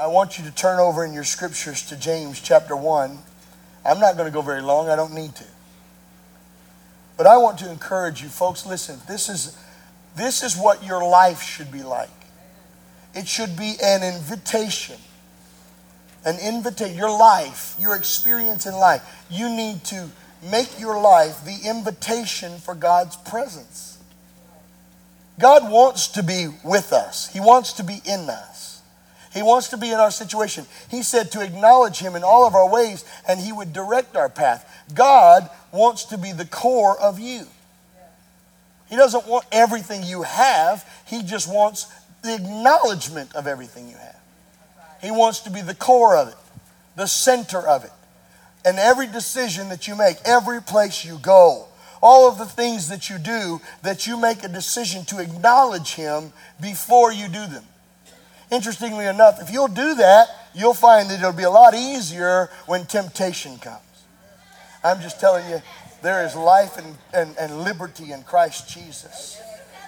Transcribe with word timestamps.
I 0.00 0.06
want 0.06 0.38
you 0.38 0.44
to 0.46 0.50
turn 0.50 0.80
over 0.80 1.04
in 1.04 1.12
your 1.12 1.24
scriptures 1.24 1.86
to 1.88 1.96
James 1.96 2.40
chapter 2.40 2.74
1. 2.74 3.18
I'm 3.84 4.00
not 4.00 4.16
going 4.16 4.26
to 4.26 4.32
go 4.32 4.40
very 4.40 4.62
long, 4.62 4.88
I 4.88 4.96
don't 4.96 5.12
need 5.12 5.34
to. 5.36 5.44
But 7.18 7.26
I 7.26 7.36
want 7.36 7.58
to 7.58 7.70
encourage 7.70 8.22
you 8.22 8.30
folks, 8.30 8.64
listen, 8.64 8.98
this 9.06 9.28
is 9.28 9.58
this 10.16 10.42
is 10.42 10.56
what 10.56 10.82
your 10.82 11.04
life 11.06 11.42
should 11.42 11.70
be 11.70 11.82
like. 11.82 12.08
It 13.14 13.28
should 13.28 13.58
be 13.58 13.74
an 13.82 14.02
invitation. 14.02 14.96
An 16.24 16.38
invitation, 16.38 16.96
your 16.96 17.10
life, 17.10 17.76
your 17.78 17.94
experience 17.94 18.64
in 18.64 18.72
life. 18.72 19.02
You 19.28 19.54
need 19.54 19.84
to 19.84 20.08
make 20.50 20.80
your 20.80 20.98
life 20.98 21.44
the 21.44 21.68
invitation 21.68 22.56
for 22.56 22.74
God's 22.74 23.16
presence. 23.16 23.98
God 25.38 25.70
wants 25.70 26.08
to 26.08 26.22
be 26.22 26.48
with 26.64 26.94
us, 26.94 27.30
He 27.34 27.40
wants 27.40 27.74
to 27.74 27.84
be 27.84 28.00
in 28.06 28.30
us. 28.30 28.69
He 29.32 29.42
wants 29.42 29.68
to 29.68 29.76
be 29.76 29.90
in 29.90 30.00
our 30.00 30.10
situation. 30.10 30.66
He 30.90 31.02
said 31.02 31.30
to 31.32 31.40
acknowledge 31.40 31.98
Him 31.98 32.16
in 32.16 32.24
all 32.24 32.46
of 32.46 32.54
our 32.54 32.68
ways 32.68 33.04
and 33.28 33.38
He 33.38 33.52
would 33.52 33.72
direct 33.72 34.16
our 34.16 34.28
path. 34.28 34.84
God 34.92 35.48
wants 35.72 36.04
to 36.06 36.18
be 36.18 36.32
the 36.32 36.44
core 36.44 37.00
of 37.00 37.20
you. 37.20 37.46
He 38.88 38.96
doesn't 38.96 39.28
want 39.28 39.46
everything 39.52 40.02
you 40.02 40.22
have, 40.22 40.84
He 41.06 41.22
just 41.22 41.52
wants 41.52 41.86
the 42.22 42.34
acknowledgement 42.34 43.34
of 43.34 43.46
everything 43.46 43.88
you 43.88 43.96
have. 43.96 44.16
He 45.00 45.10
wants 45.10 45.40
to 45.40 45.50
be 45.50 45.62
the 45.62 45.74
core 45.74 46.16
of 46.16 46.28
it, 46.28 46.34
the 46.96 47.06
center 47.06 47.58
of 47.58 47.84
it. 47.84 47.92
And 48.64 48.78
every 48.78 49.06
decision 49.06 49.70
that 49.70 49.88
you 49.88 49.96
make, 49.96 50.16
every 50.24 50.60
place 50.60 51.04
you 51.04 51.18
go, 51.18 51.66
all 52.02 52.28
of 52.28 52.36
the 52.36 52.46
things 52.46 52.88
that 52.88 53.08
you 53.08 53.18
do, 53.18 53.60
that 53.82 54.06
you 54.06 54.20
make 54.20 54.42
a 54.42 54.48
decision 54.48 55.04
to 55.06 55.18
acknowledge 55.18 55.94
Him 55.94 56.32
before 56.60 57.12
you 57.12 57.28
do 57.28 57.46
them. 57.46 57.64
Interestingly 58.50 59.06
enough, 59.06 59.40
if 59.40 59.50
you'll 59.50 59.68
do 59.68 59.94
that, 59.94 60.28
you'll 60.54 60.74
find 60.74 61.08
that 61.10 61.20
it'll 61.20 61.32
be 61.32 61.44
a 61.44 61.50
lot 61.50 61.74
easier 61.74 62.50
when 62.66 62.84
temptation 62.84 63.58
comes. 63.58 63.80
I'm 64.82 65.00
just 65.00 65.20
telling 65.20 65.48
you, 65.48 65.62
there 66.02 66.24
is 66.24 66.34
life 66.34 66.76
and, 66.76 66.96
and, 67.12 67.36
and 67.38 67.60
liberty 67.62 68.12
in 68.12 68.22
Christ 68.22 68.68
Jesus. 68.68 69.40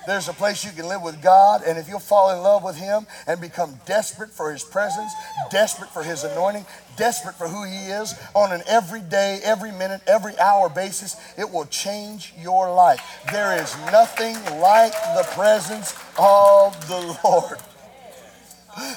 There's 0.06 0.28
a 0.28 0.33
place 0.33 0.64
you 0.64 0.73
can 0.73 0.89
live 0.89 1.01
with 1.01 1.23
God, 1.23 1.62
and 1.64 1.78
if 1.78 1.89
you'll 1.89 2.01
fall 2.01 2.31
in 2.31 2.42
love 2.42 2.64
with 2.64 2.77
Him 2.77 3.06
and 3.27 3.41
become 3.41 3.78
desperate 3.86 4.31
for 4.31 4.53
His 4.53 4.64
presence, 4.64 5.12
desperate 5.51 5.91
for 5.91 6.03
His 6.03 6.25
anointing, 6.25 6.67
desperate 6.97 7.36
for 7.36 7.47
who 7.47 7.64
He 7.64 7.86
is 7.86 8.14
on 8.34 8.53
an 8.53 8.62
everyday, 8.67 9.41
every 9.45 9.70
minute, 9.70 10.01
every 10.08 10.36
hour 10.39 10.69
basis, 10.69 11.17
it 11.39 11.48
will 11.48 11.67
change 11.67 12.34
your 12.36 12.73
life. 12.75 13.01
There 13.31 13.62
is 13.62 13.77
nothing 13.92 14.34
like 14.61 14.92
the 14.92 15.27
presence 15.31 15.95
of 16.19 16.89
the 16.89 17.19
Lord. 17.25 17.58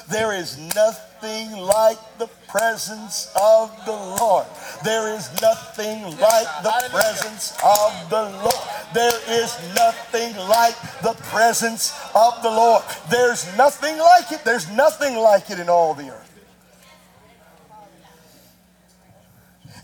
There 0.08 0.32
is 0.32 0.58
nothing 0.74 1.52
like 1.52 1.98
the 2.18 2.28
presence 2.48 3.30
of 3.40 3.70
the 3.84 3.92
Lord. 3.92 4.46
There 4.84 5.14
is 5.14 5.30
nothing 5.42 6.02
like 6.18 6.46
the 6.62 6.88
presence 6.90 7.52
of 7.62 8.08
the 8.08 8.22
Lord. 8.42 8.68
There 8.94 9.20
is 9.28 9.54
nothing 9.74 10.34
like 10.48 10.74
the 11.02 11.14
presence 11.24 11.92
of 12.14 12.42
the 12.42 12.50
Lord. 12.50 12.84
There's 13.10 13.54
nothing 13.56 13.98
like 13.98 14.32
it. 14.32 14.44
There's 14.44 14.70
nothing 14.70 15.16
like 15.16 15.50
it 15.50 15.58
in 15.58 15.68
all 15.68 15.92
the 15.92 16.10
earth. 16.10 16.32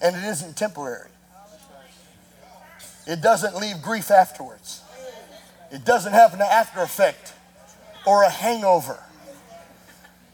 And 0.01 0.17
it 0.17 0.25
isn't 0.25 0.56
temporary. 0.56 1.11
It 3.06 3.21
doesn't 3.21 3.56
leave 3.56 3.83
grief 3.83 4.11
afterwards. 4.11 4.81
It 5.71 5.84
doesn't 5.84 6.12
have 6.12 6.34
an 6.34 6.41
after 6.41 6.81
effect 6.81 7.34
or 8.06 8.23
a 8.23 8.31
hangover. 8.31 8.99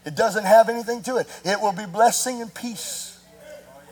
It 0.05 0.15
doesn't 0.15 0.45
have 0.45 0.69
anything 0.69 1.03
to 1.03 1.17
it. 1.17 1.27
It 1.43 1.59
will 1.61 1.73
be 1.73 1.85
blessing 1.85 2.41
and 2.41 2.53
peace. 2.53 3.19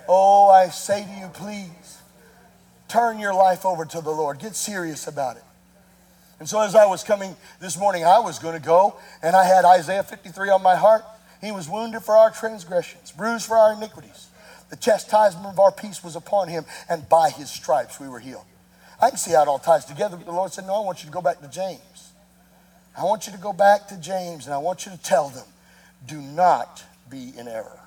Oh, 0.08 0.50
I 0.50 0.70
say 0.70 1.04
to 1.04 1.20
you, 1.20 1.28
please 1.34 1.98
turn 2.88 3.20
your 3.20 3.34
life 3.34 3.66
over 3.66 3.84
to 3.86 4.02
the 4.02 4.12
Lord. 4.12 4.40
Get 4.40 4.56
serious 4.56 5.08
about 5.08 5.36
it. 5.38 5.44
And 6.40 6.48
so, 6.48 6.62
as 6.62 6.76
I 6.76 6.86
was 6.86 7.04
coming 7.04 7.36
this 7.60 7.78
morning, 7.78 8.06
I 8.06 8.20
was 8.20 8.40
going 8.40 8.54
to 8.54 8.66
go, 8.66 8.96
and 9.24 9.36
I 9.36 9.44
had 9.44 9.66
Isaiah 9.66 10.04
53 10.04 10.50
on 10.50 10.62
my 10.62 10.76
heart. 10.76 11.04
He 11.42 11.52
was 11.52 11.68
wounded 11.68 12.04
for 12.04 12.16
our 12.16 12.30
transgressions, 12.30 13.12
bruised 13.12 13.46
for 13.46 13.58
our 13.58 13.74
iniquities. 13.74 14.28
The 14.70 14.76
chastisement 14.76 15.48
of 15.48 15.60
our 15.60 15.72
peace 15.72 16.04
was 16.04 16.16
upon 16.16 16.48
him, 16.48 16.66
and 16.90 17.10
by 17.10 17.32
his 17.32 17.50
stripes 17.50 18.00
we 18.00 18.08
were 18.08 18.20
healed. 18.20 18.46
I 19.02 19.10
can 19.10 19.18
see 19.18 19.32
how 19.32 19.44
it 19.44 19.48
all 19.48 19.60
ties 19.60 19.86
together, 19.86 20.16
but 20.16 20.26
the 20.26 20.32
Lord 20.32 20.54
said, 20.54 20.68
No, 20.68 20.76
I 20.76 20.86
want 20.86 21.04
you 21.04 21.08
to 21.08 21.14
go 21.14 21.22
back 21.22 21.42
to 21.42 21.48
James. 21.48 22.12
I 22.98 23.04
want 23.04 23.28
you 23.28 23.34
to 23.34 23.40
go 23.40 23.54
back 23.54 23.88
to 23.90 23.98
James, 23.98 24.46
and 24.46 24.54
I 24.54 24.58
want 24.58 24.86
you 24.86 24.92
to 24.92 24.98
tell 24.98 25.30
them 25.30 25.46
do 26.08 26.22
not 26.22 26.84
be 27.10 27.34
in 27.38 27.48
error. 27.48 27.80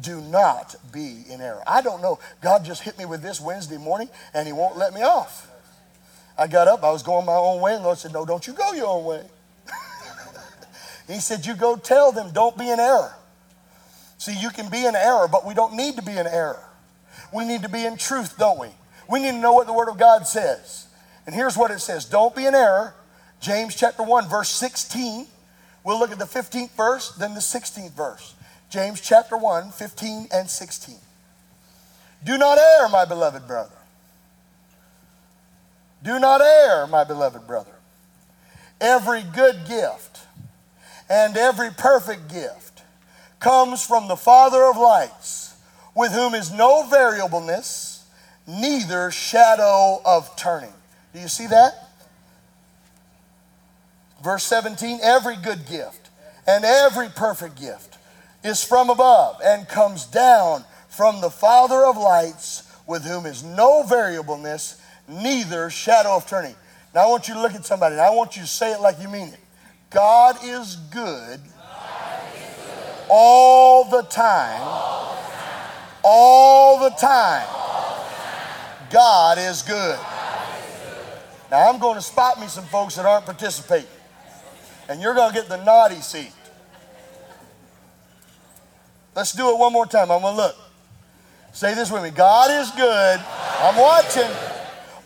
Do 0.00 0.20
not 0.20 0.74
be 0.92 1.24
in 1.30 1.40
error. 1.40 1.62
I 1.66 1.80
don't 1.80 2.02
know. 2.02 2.18
God 2.40 2.64
just 2.64 2.82
hit 2.82 2.98
me 2.98 3.04
with 3.04 3.22
this 3.22 3.40
Wednesday 3.40 3.76
morning 3.78 4.08
and 4.32 4.46
He 4.46 4.52
won't 4.52 4.76
let 4.76 4.92
me 4.92 5.02
off. 5.02 5.48
I 6.36 6.48
got 6.48 6.66
up, 6.66 6.82
I 6.82 6.90
was 6.90 7.04
going 7.04 7.26
my 7.26 7.34
own 7.34 7.60
way, 7.60 7.74
and 7.74 7.84
Lord 7.84 7.98
said, 7.98 8.12
No, 8.12 8.24
don't 8.24 8.44
you 8.46 8.54
go 8.54 8.72
your 8.72 8.88
own 8.88 9.04
way. 9.04 9.22
he 11.06 11.20
said, 11.20 11.46
You 11.46 11.54
go 11.54 11.76
tell 11.76 12.10
them, 12.10 12.32
don't 12.32 12.58
be 12.58 12.68
in 12.68 12.80
error. 12.80 13.14
See, 14.18 14.36
you 14.36 14.50
can 14.50 14.68
be 14.68 14.84
in 14.84 14.96
error, 14.96 15.28
but 15.28 15.46
we 15.46 15.54
don't 15.54 15.74
need 15.74 15.96
to 15.96 16.02
be 16.02 16.16
in 16.16 16.26
error. 16.26 16.64
We 17.32 17.44
need 17.44 17.62
to 17.62 17.68
be 17.68 17.84
in 17.84 17.96
truth, 17.96 18.36
don't 18.38 18.58
we? 18.58 18.68
We 19.08 19.20
need 19.20 19.32
to 19.32 19.38
know 19.38 19.52
what 19.52 19.66
the 19.66 19.72
Word 19.72 19.88
of 19.88 19.98
God 19.98 20.26
says. 20.26 20.86
And 21.26 21.34
here's 21.34 21.56
what 21.56 21.70
it 21.70 21.80
says 21.80 22.04
Don't 22.04 22.34
be 22.34 22.46
in 22.46 22.54
error. 22.54 22.94
James 23.40 23.74
chapter 23.74 24.02
1, 24.02 24.28
verse 24.28 24.48
16. 24.48 25.26
We'll 25.84 25.98
look 25.98 26.10
at 26.10 26.18
the 26.18 26.24
15th 26.24 26.70
verse, 26.70 27.12
then 27.12 27.34
the 27.34 27.40
16th 27.40 27.92
verse. 27.92 28.34
James 28.70 29.00
chapter 29.00 29.36
1, 29.36 29.70
15 29.70 30.28
and 30.32 30.48
16. 30.48 30.96
Do 32.24 32.38
not 32.38 32.58
err, 32.58 32.88
my 32.88 33.04
beloved 33.04 33.46
brother. 33.46 33.76
Do 36.02 36.18
not 36.18 36.40
err, 36.40 36.86
my 36.86 37.04
beloved 37.04 37.46
brother. 37.46 37.70
Every 38.80 39.22
good 39.22 39.66
gift 39.68 40.20
and 41.08 41.36
every 41.36 41.70
perfect 41.70 42.28
gift 42.28 42.82
comes 43.40 43.84
from 43.84 44.08
the 44.08 44.16
Father 44.16 44.64
of 44.64 44.76
lights, 44.76 45.54
with 45.94 46.12
whom 46.12 46.34
is 46.34 46.50
no 46.50 46.86
variableness, 46.88 48.06
neither 48.46 49.10
shadow 49.10 50.00
of 50.04 50.34
turning. 50.36 50.72
Do 51.12 51.20
you 51.20 51.28
see 51.28 51.46
that? 51.48 51.83
Verse 54.24 54.44
17 54.44 55.00
every 55.02 55.36
good 55.36 55.66
gift 55.66 56.08
and 56.46 56.64
every 56.64 57.10
perfect 57.10 57.60
gift 57.60 57.98
is 58.42 58.64
from 58.64 58.88
above 58.88 59.38
and 59.44 59.68
comes 59.68 60.06
down 60.06 60.64
from 60.88 61.20
the 61.20 61.28
Father 61.28 61.84
of 61.84 61.98
lights, 61.98 62.62
with 62.86 63.04
whom 63.04 63.26
is 63.26 63.44
no 63.44 63.82
variableness, 63.82 64.80
neither 65.06 65.68
shadow 65.68 66.16
of 66.16 66.26
turning. 66.26 66.54
Now 66.94 67.02
I 67.02 67.06
want 67.10 67.28
you 67.28 67.34
to 67.34 67.42
look 67.42 67.52
at 67.52 67.66
somebody 67.66 67.96
and 67.96 68.00
I 68.00 68.10
want 68.10 68.34
you 68.34 68.42
to 68.42 68.48
say 68.48 68.72
it 68.72 68.80
like 68.80 68.98
you 68.98 69.08
mean 69.10 69.28
it. 69.28 69.40
God 69.90 70.36
is 70.42 70.76
good, 70.90 71.40
all 73.10 73.90
the 73.90 74.02
time. 74.04 74.62
All 76.02 76.78
the 76.82 76.96
time. 76.96 77.46
God 78.90 79.36
is 79.36 79.60
good. 79.60 79.98
Now 81.50 81.70
I'm 81.70 81.78
going 81.78 81.96
to 81.96 82.02
spot 82.02 82.40
me 82.40 82.46
some 82.46 82.64
folks 82.64 82.96
that 82.96 83.04
aren't 83.04 83.26
participating 83.26 83.88
and 84.88 85.00
you're 85.00 85.14
going 85.14 85.32
to 85.32 85.34
get 85.34 85.48
the 85.48 85.62
naughty 85.64 86.00
seat. 86.00 86.32
Let's 89.14 89.32
do 89.32 89.50
it 89.50 89.58
one 89.58 89.72
more 89.72 89.86
time. 89.86 90.10
I'm 90.10 90.22
going 90.22 90.34
to 90.34 90.42
look. 90.42 90.56
Say 91.52 91.74
this 91.74 91.90
with 91.90 92.02
me 92.02 92.10
God 92.10 92.50
is 92.50 92.70
good. 92.72 93.20
I'm 93.60 93.76
watching 93.76 94.30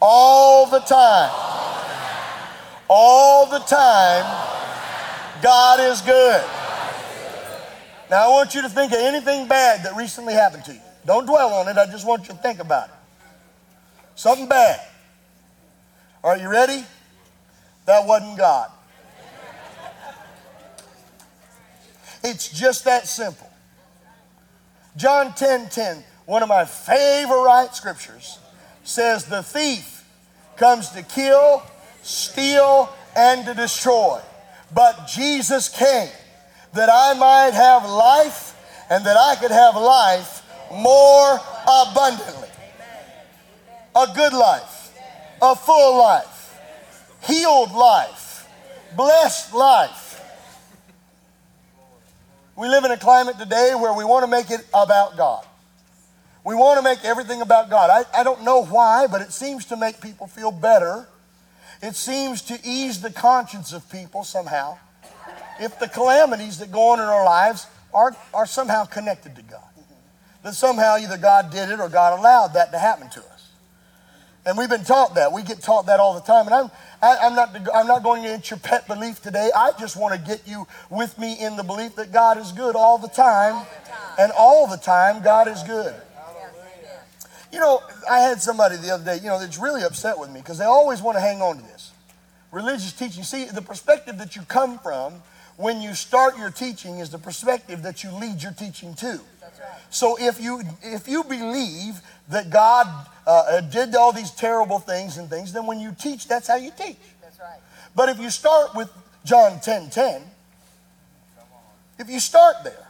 all 0.00 0.67
the 0.67 0.81
time. 0.81 1.31
All 2.88 3.47
the 3.47 3.59
time. 3.61 4.25
God 5.43 5.81
is 5.81 6.00
good. 6.00 6.44
Now, 8.11 8.25
I 8.25 8.28
want 8.28 8.55
you 8.55 8.62
to 8.62 8.69
think 8.69 8.93
of 8.93 8.99
anything 8.99 9.47
bad 9.47 9.85
that 9.85 9.94
recently 9.94 10.32
happened 10.32 10.64
to 10.64 10.73
you. 10.73 10.81
Don't 11.05 11.26
dwell 11.26 11.52
on 11.52 11.69
it. 11.69 11.76
I 11.76 11.87
just 11.87 12.06
want 12.06 12.23
you 12.23 12.35
to 12.35 12.41
think 12.41 12.58
about 12.58 12.88
it. 12.88 12.94
Something 14.14 14.49
bad. 14.49 14.81
Are 16.25 16.37
you 16.37 16.49
ready? 16.49 16.85
That 17.85 18.06
wasn't 18.06 18.38
God. 18.38 18.70
It's 22.23 22.49
just 22.49 22.85
that 22.85 23.06
simple. 23.06 23.50
John 24.97 25.32
10 25.35 25.69
10, 25.69 26.03
one 26.26 26.43
of 26.43 26.49
my 26.49 26.65
favorite 26.65 27.70
scriptures, 27.73 28.38
says, 28.82 29.25
The 29.25 29.43
thief 29.43 30.05
comes 30.56 30.91
to 30.91 31.03
kill, 31.03 31.62
steal, 32.03 32.93
and 33.15 33.44
to 33.47 33.55
destroy. 33.55 34.20
But 34.75 35.06
Jesus 35.06 35.69
came 35.69 36.11
that 36.75 36.88
I 36.93 37.15
might 37.15 37.55
have 37.55 37.88
life 37.88 38.55
and 38.91 39.05
that 39.06 39.17
I 39.17 39.37
could 39.37 39.50
have 39.50 39.76
life 39.76 40.43
more 40.73 41.41
abundantly. 41.67 42.49
A 43.94 44.06
good 44.14 44.32
life, 44.32 44.93
a 45.41 45.55
full 45.55 45.99
life, 45.99 46.59
healed 47.23 47.73
life, 47.73 48.49
blessed 48.97 49.55
life 49.55 50.07
We 52.58 52.69
live 52.69 52.84
in 52.84 52.90
a 52.90 52.96
climate 52.96 53.38
today 53.38 53.75
where 53.78 53.93
we 53.93 54.05
want 54.05 54.25
to 54.25 54.26
make 54.28 54.50
it 54.50 54.66
about 54.75 55.16
God. 55.16 55.46
We 56.43 56.56
want 56.56 56.78
to 56.78 56.82
make 56.82 57.05
everything 57.05 57.40
about 57.40 57.70
God. 57.70 57.88
I, 57.88 58.20
I 58.20 58.25
don't 58.25 58.43
know 58.43 58.64
why, 58.64 59.06
but 59.06 59.22
it 59.22 59.32
seems 59.32 59.64
to 59.66 59.76
make 59.76 60.00
people 60.00 60.26
feel 60.26 60.50
better. 60.50 61.06
It 61.81 61.94
seems 61.94 62.43
to 62.43 62.58
ease 62.64 63.00
the 63.00 63.12
conscience 63.12 63.72
of 63.72 63.88
people 63.93 64.25
somehow. 64.25 64.78
If 65.60 65.78
the 65.78 65.87
calamities 65.87 66.58
that 66.58 66.72
go 66.72 66.90
on 66.90 66.99
in 66.99 67.05
our 67.05 67.25
lives 67.25 67.69
are, 67.94 68.16
are 68.34 68.46
somehow 68.46 68.87
connected 68.87 69.37
to 69.37 69.43
God, 69.43 69.62
that 70.43 70.54
somehow 70.54 70.96
either 70.96 71.16
God 71.16 71.52
did 71.52 71.70
it 71.70 71.78
or 71.78 71.88
God 71.88 72.19
allowed 72.19 72.54
that 72.54 72.72
to 72.72 72.78
happen 72.78 73.08
to 73.11 73.20
us. 73.20 73.38
And 74.49 74.56
we've 74.56 74.71
been 74.71 74.83
taught 74.83 75.15
that. 75.17 75.31
We 75.31 75.43
get 75.43 75.61
taught 75.61 75.85
that 75.87 76.00
all 76.00 76.15
the 76.15 76.23
time. 76.23 76.47
And 76.47 76.55
I'm, 76.55 76.71
I, 77.03 77.17
am 77.17 77.19
i 77.21 77.27
am 77.27 77.35
not, 77.35 77.69
I'm 77.75 77.87
not 77.87 78.03
going 78.03 78.25
into 78.25 78.55
your 78.55 78.59
pet 78.61 78.89
belief 78.89 79.21
today. 79.21 79.50
I 79.55 79.73
just 79.79 79.95
want 79.95 80.15
to 80.15 80.27
get 80.27 80.49
you 80.49 80.67
with 80.89 81.19
me 81.19 81.39
in 81.39 81.56
the 81.56 81.62
belief 81.62 81.97
that 81.97 82.15
God 82.15 82.39
is 82.39 82.50
good 82.53 82.75
all 82.75 82.97
the 82.97 83.09
time. 83.09 83.56
All 83.56 83.65
the 83.65 83.91
time. 83.91 84.15
And 84.19 84.33
all 84.33 84.67
the 84.67 84.79
time, 84.79 85.23
God 85.23 85.49
is 85.49 85.62
good. 85.65 85.95
You 87.53 87.61
know, 87.61 87.83
I 88.11 88.21
had 88.21 88.41
somebody 88.41 88.77
the 88.77 88.91
other 88.91 89.05
day, 89.05 89.17
you 89.17 89.29
know, 89.29 89.39
that's 89.39 89.59
really 89.59 89.83
upset 89.83 90.19
with 90.19 90.31
me 90.31 90.41
because 90.41 90.56
they 90.56 90.65
always 90.65 91.03
want 91.03 91.17
to 91.17 91.21
hang 91.21 91.43
on 91.43 91.59
to 91.59 91.62
this. 91.65 91.93
Religious 92.50 92.95
teaching. 92.95 93.25
See, 93.25 93.45
the 93.45 93.61
perspective 93.61 94.17
that 94.17 94.35
you 94.35 94.43
come 94.43 94.79
from 94.79 95.12
when 95.59 95.83
you 95.83 95.93
start 95.93 96.39
your 96.39 96.50
teaching 96.50 97.00
is 97.00 97.11
the 97.11 97.19
perspective 97.19 97.83
that 97.83 98.03
you 98.03 98.12
lead 98.12 98.43
your 98.43 98.53
teaching 98.53 98.95
to. 98.95 99.21
So 99.91 100.17
if 100.19 100.41
you 100.41 100.62
if 100.83 101.09
you 101.09 101.25
believe 101.25 102.00
that 102.29 102.50
God 102.50 102.87
uh, 103.27 103.61
did 103.61 103.95
all 103.95 104.12
these 104.12 104.31
terrible 104.31 104.79
things 104.79 105.17
and 105.17 105.29
things, 105.29 105.53
then 105.53 105.67
when 105.67 105.81
you 105.81 105.95
teach, 105.99 106.29
that's 106.29 106.49
how 106.49 106.56
you 106.56 106.71
teach. 106.77 106.97
That's 107.21 107.39
right. 107.39 107.61
But 107.95 108.09
if 108.09 108.19
you 108.19 108.31
start 108.31 108.75
with 108.75 108.91
John 109.25 109.61
10 109.61 109.91
10, 109.91 110.23
if 111.99 112.09
you 112.09 112.21
start 112.21 112.56
there, 112.65 112.89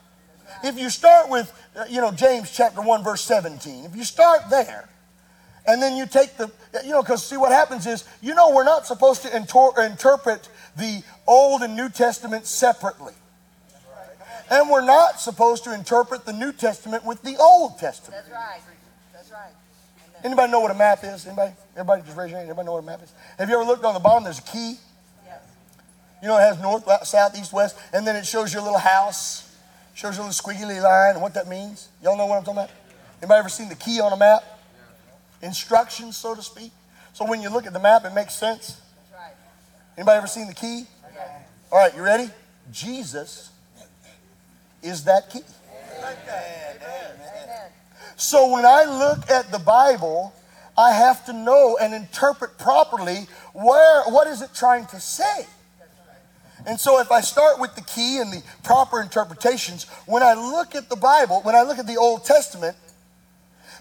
if 0.62 0.78
you 0.78 0.90
start 0.90 1.30
with, 1.30 1.52
uh, 1.76 1.84
you 1.88 2.00
know, 2.00 2.10
James 2.10 2.50
chapter 2.50 2.82
1, 2.82 3.04
verse 3.04 3.22
17, 3.22 3.84
if 3.84 3.96
you 3.96 4.04
start 4.04 4.42
there, 4.50 4.88
and 5.66 5.82
then 5.82 5.96
you 5.96 6.06
take 6.06 6.36
the, 6.36 6.50
you 6.82 6.90
know, 6.90 7.02
because 7.02 7.24
see 7.24 7.36
what 7.36 7.52
happens 7.52 7.86
is, 7.86 8.04
you 8.22 8.34
know, 8.34 8.54
we're 8.54 8.64
not 8.64 8.86
supposed 8.86 9.22
to 9.22 9.36
inter- 9.36 9.82
interpret 9.82 10.48
the 10.76 11.02
Old 11.26 11.62
and 11.62 11.76
New 11.76 11.90
Testament 11.90 12.46
separately. 12.46 13.12
And 14.50 14.70
we're 14.70 14.84
not 14.84 15.20
supposed 15.20 15.64
to 15.64 15.74
interpret 15.74 16.24
the 16.24 16.32
New 16.32 16.52
Testament 16.52 17.04
with 17.04 17.22
the 17.22 17.36
Old 17.36 17.78
Testament. 17.78 18.22
That's 18.22 18.30
right. 18.30 18.60
That's 19.12 19.30
right. 19.30 19.52
Anybody 20.24 20.50
know 20.50 20.60
what 20.60 20.70
a 20.70 20.74
map 20.74 21.00
is? 21.04 21.26
Anybody? 21.26 21.52
Everybody 21.74 22.02
just 22.02 22.16
raise 22.16 22.30
your 22.30 22.38
hand. 22.38 22.50
Everybody 22.50 22.66
know 22.66 22.72
what 22.72 22.82
a 22.82 22.86
map 22.86 23.02
is? 23.02 23.12
Have 23.38 23.48
you 23.48 23.54
ever 23.54 23.64
looked 23.64 23.84
on 23.84 23.94
the 23.94 24.00
bottom? 24.00 24.24
There's 24.24 24.38
a 24.38 24.42
key. 24.42 24.76
Yes. 25.26 25.40
You 26.22 26.28
know, 26.28 26.38
it 26.38 26.40
has 26.40 26.60
north, 26.60 26.84
south, 27.06 27.38
east, 27.38 27.52
west, 27.52 27.76
and 27.92 28.06
then 28.06 28.16
it 28.16 28.26
shows 28.26 28.52
your 28.52 28.62
little 28.62 28.78
house. 28.78 29.44
Shows 29.94 30.16
you 30.16 30.22
a 30.22 30.26
little 30.26 30.52
squiggly 30.52 30.82
line 30.82 31.14
and 31.14 31.22
what 31.22 31.34
that 31.34 31.48
means. 31.48 31.88
Y'all 32.02 32.16
know 32.16 32.26
what 32.26 32.38
I'm 32.38 32.44
talking 32.44 32.58
about? 32.58 32.70
Anybody 33.20 33.38
ever 33.40 33.48
seen 33.48 33.68
the 33.68 33.74
key 33.74 34.00
on 34.00 34.12
a 34.12 34.16
map? 34.16 34.42
Instructions, 35.42 36.16
so 36.16 36.34
to 36.34 36.42
speak. 36.42 36.72
So 37.12 37.26
when 37.26 37.42
you 37.42 37.50
look 37.50 37.66
at 37.66 37.72
the 37.72 37.80
map, 37.80 38.04
it 38.04 38.14
makes 38.14 38.34
sense. 38.34 38.80
That's 38.96 39.12
right. 39.12 39.32
Anybody 39.96 40.18
ever 40.18 40.26
seen 40.26 40.46
the 40.46 40.54
key? 40.54 40.86
All 41.70 41.78
right, 41.78 41.94
you 41.94 42.02
ready? 42.02 42.30
Jesus 42.70 43.50
is 44.82 45.04
that 45.04 45.30
key. 45.30 45.40
So 48.16 48.52
when 48.52 48.66
I 48.66 48.84
look 48.84 49.30
at 49.30 49.50
the 49.52 49.58
Bible, 49.58 50.32
I 50.76 50.92
have 50.92 51.24
to 51.26 51.32
know 51.32 51.76
and 51.80 51.94
interpret 51.94 52.58
properly 52.58 53.26
where 53.52 54.04
what 54.04 54.26
is 54.26 54.42
it 54.42 54.50
trying 54.54 54.86
to 54.86 55.00
say? 55.00 55.46
And 56.66 56.78
so, 56.78 57.00
if 57.00 57.10
I 57.12 57.20
start 57.20 57.60
with 57.60 57.74
the 57.76 57.82
key 57.82 58.18
and 58.18 58.32
the 58.32 58.42
proper 58.64 59.00
interpretations, 59.00 59.84
when 60.06 60.22
I 60.22 60.34
look 60.34 60.74
at 60.74 60.88
the 60.88 60.96
Bible, 60.96 61.40
when 61.42 61.54
I 61.54 61.62
look 61.62 61.78
at 61.78 61.86
the 61.86 61.96
Old 61.96 62.24
Testament, 62.24 62.76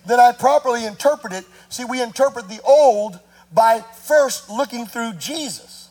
then 0.06 0.20
I 0.20 0.32
properly 0.32 0.86
interpret 0.86 1.34
it. 1.34 1.46
See, 1.70 1.84
we 1.86 2.02
interpret 2.02 2.48
the 2.48 2.62
Old 2.62 3.20
by 3.52 3.84
first 4.06 4.50
looking 4.50 4.86
through 4.86 5.14
Jesus. 5.14 5.87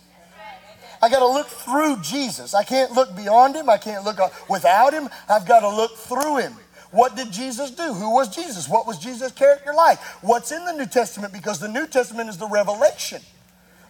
I 1.06 1.08
got 1.08 1.20
to 1.20 1.28
look 1.28 1.46
through 1.46 1.98
Jesus. 2.02 2.52
I 2.52 2.64
can't 2.64 2.90
look 2.90 3.14
beyond 3.14 3.54
him. 3.54 3.70
I 3.70 3.78
can't 3.78 4.04
look 4.04 4.18
without 4.50 4.92
him. 4.92 5.08
I've 5.28 5.46
got 5.46 5.60
to 5.60 5.68
look 5.68 5.96
through 5.96 6.38
him. 6.38 6.54
What 6.90 7.14
did 7.14 7.30
Jesus 7.30 7.70
do? 7.70 7.94
Who 7.94 8.12
was 8.12 8.34
Jesus? 8.34 8.68
What 8.68 8.88
was 8.88 8.98
Jesus' 8.98 9.30
character 9.30 9.72
like? 9.72 10.00
What's 10.20 10.50
in 10.50 10.64
the 10.64 10.72
New 10.72 10.86
Testament? 10.86 11.32
Because 11.32 11.60
the 11.60 11.68
New 11.68 11.86
Testament 11.86 12.28
is 12.28 12.38
the 12.38 12.48
revelation 12.48 13.22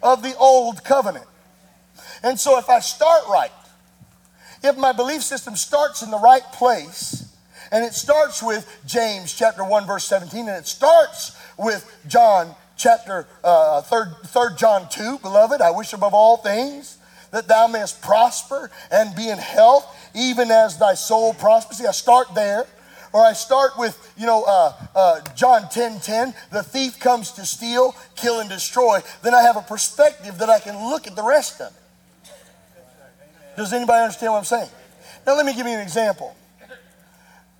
of 0.02 0.22
the 0.22 0.36
Old 0.36 0.84
Covenant. 0.84 1.24
And 2.22 2.38
so 2.38 2.58
if 2.58 2.68
I 2.68 2.80
start 2.80 3.22
right, 3.30 3.50
if 4.62 4.76
my 4.76 4.92
belief 4.92 5.22
system 5.22 5.56
starts 5.56 6.02
in 6.02 6.10
the 6.10 6.18
right 6.18 6.44
place, 6.52 7.34
and 7.72 7.82
it 7.82 7.94
starts 7.94 8.42
with 8.42 8.68
James 8.84 9.32
chapter 9.32 9.64
1, 9.64 9.86
verse 9.86 10.04
17, 10.04 10.48
and 10.48 10.58
it 10.58 10.66
starts 10.66 11.34
with 11.56 11.90
John 12.06 12.54
chapter 12.76 13.26
uh, 13.42 13.80
3, 13.80 14.00
3 14.26 14.42
John 14.58 14.86
2, 14.90 15.20
beloved, 15.20 15.62
I 15.62 15.70
wish 15.70 15.94
above 15.94 16.12
all 16.12 16.36
things 16.36 16.95
that 17.36 17.48
thou 17.48 17.66
mayest 17.66 18.00
prosper 18.00 18.70
and 18.90 19.14
be 19.14 19.28
in 19.28 19.36
health, 19.36 19.84
even 20.14 20.50
as 20.50 20.78
thy 20.78 20.94
soul 20.94 21.34
prospers. 21.34 21.76
See, 21.76 21.86
I 21.86 21.92
start 21.92 22.34
there. 22.34 22.64
Or 23.12 23.22
I 23.22 23.34
start 23.34 23.72
with, 23.78 23.96
you 24.16 24.26
know, 24.26 24.42
uh, 24.46 24.72
uh, 24.94 25.20
John 25.34 25.68
10 25.70 26.00
10, 26.00 26.34
the 26.50 26.62
thief 26.62 26.98
comes 26.98 27.32
to 27.32 27.46
steal, 27.46 27.94
kill, 28.14 28.40
and 28.40 28.48
destroy. 28.48 29.00
Then 29.22 29.34
I 29.34 29.42
have 29.42 29.56
a 29.56 29.62
perspective 29.62 30.38
that 30.38 30.50
I 30.50 30.58
can 30.58 30.90
look 30.90 31.06
at 31.06 31.14
the 31.14 31.22
rest 31.22 31.60
of 31.60 31.72
it. 31.72 32.32
Does 33.56 33.72
anybody 33.72 34.02
understand 34.02 34.32
what 34.32 34.38
I'm 34.38 34.44
saying? 34.44 34.68
Now, 35.26 35.36
let 35.36 35.46
me 35.46 35.54
give 35.54 35.66
you 35.66 35.74
an 35.74 35.80
example. 35.80 36.34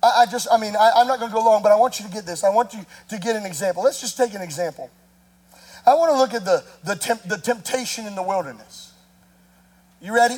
I, 0.01 0.23
I 0.23 0.25
just, 0.25 0.47
I 0.51 0.57
mean, 0.57 0.75
I, 0.75 0.91
I'm 0.95 1.07
not 1.07 1.19
going 1.19 1.31
to 1.31 1.35
go 1.35 1.43
long, 1.43 1.63
but 1.63 1.71
I 1.71 1.75
want 1.75 1.99
you 1.99 2.05
to 2.05 2.11
get 2.11 2.25
this. 2.25 2.43
I 2.43 2.49
want 2.49 2.73
you 2.73 2.85
to 3.09 3.19
get 3.19 3.35
an 3.35 3.45
example. 3.45 3.83
Let's 3.83 4.01
just 4.01 4.17
take 4.17 4.33
an 4.33 4.41
example. 4.41 4.89
I 5.85 5.93
want 5.93 6.11
to 6.11 6.17
look 6.17 6.33
at 6.33 6.45
the, 6.45 6.63
the, 6.83 6.95
temp, 6.95 7.23
the 7.23 7.37
temptation 7.37 8.05
in 8.05 8.15
the 8.15 8.23
wilderness. 8.23 8.86
You 10.01 10.13
ready? 10.13 10.37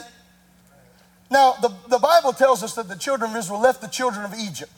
Now, 1.31 1.53
the, 1.61 1.69
the 1.88 2.00
Bible 2.00 2.33
tells 2.33 2.63
us 2.63 2.75
that 2.75 2.88
the 2.88 2.95
children 2.95 3.31
of 3.31 3.38
Israel 3.38 3.59
left 3.59 3.81
the 3.81 3.88
children 3.88 4.25
of 4.25 4.33
Egypt. 4.33 4.71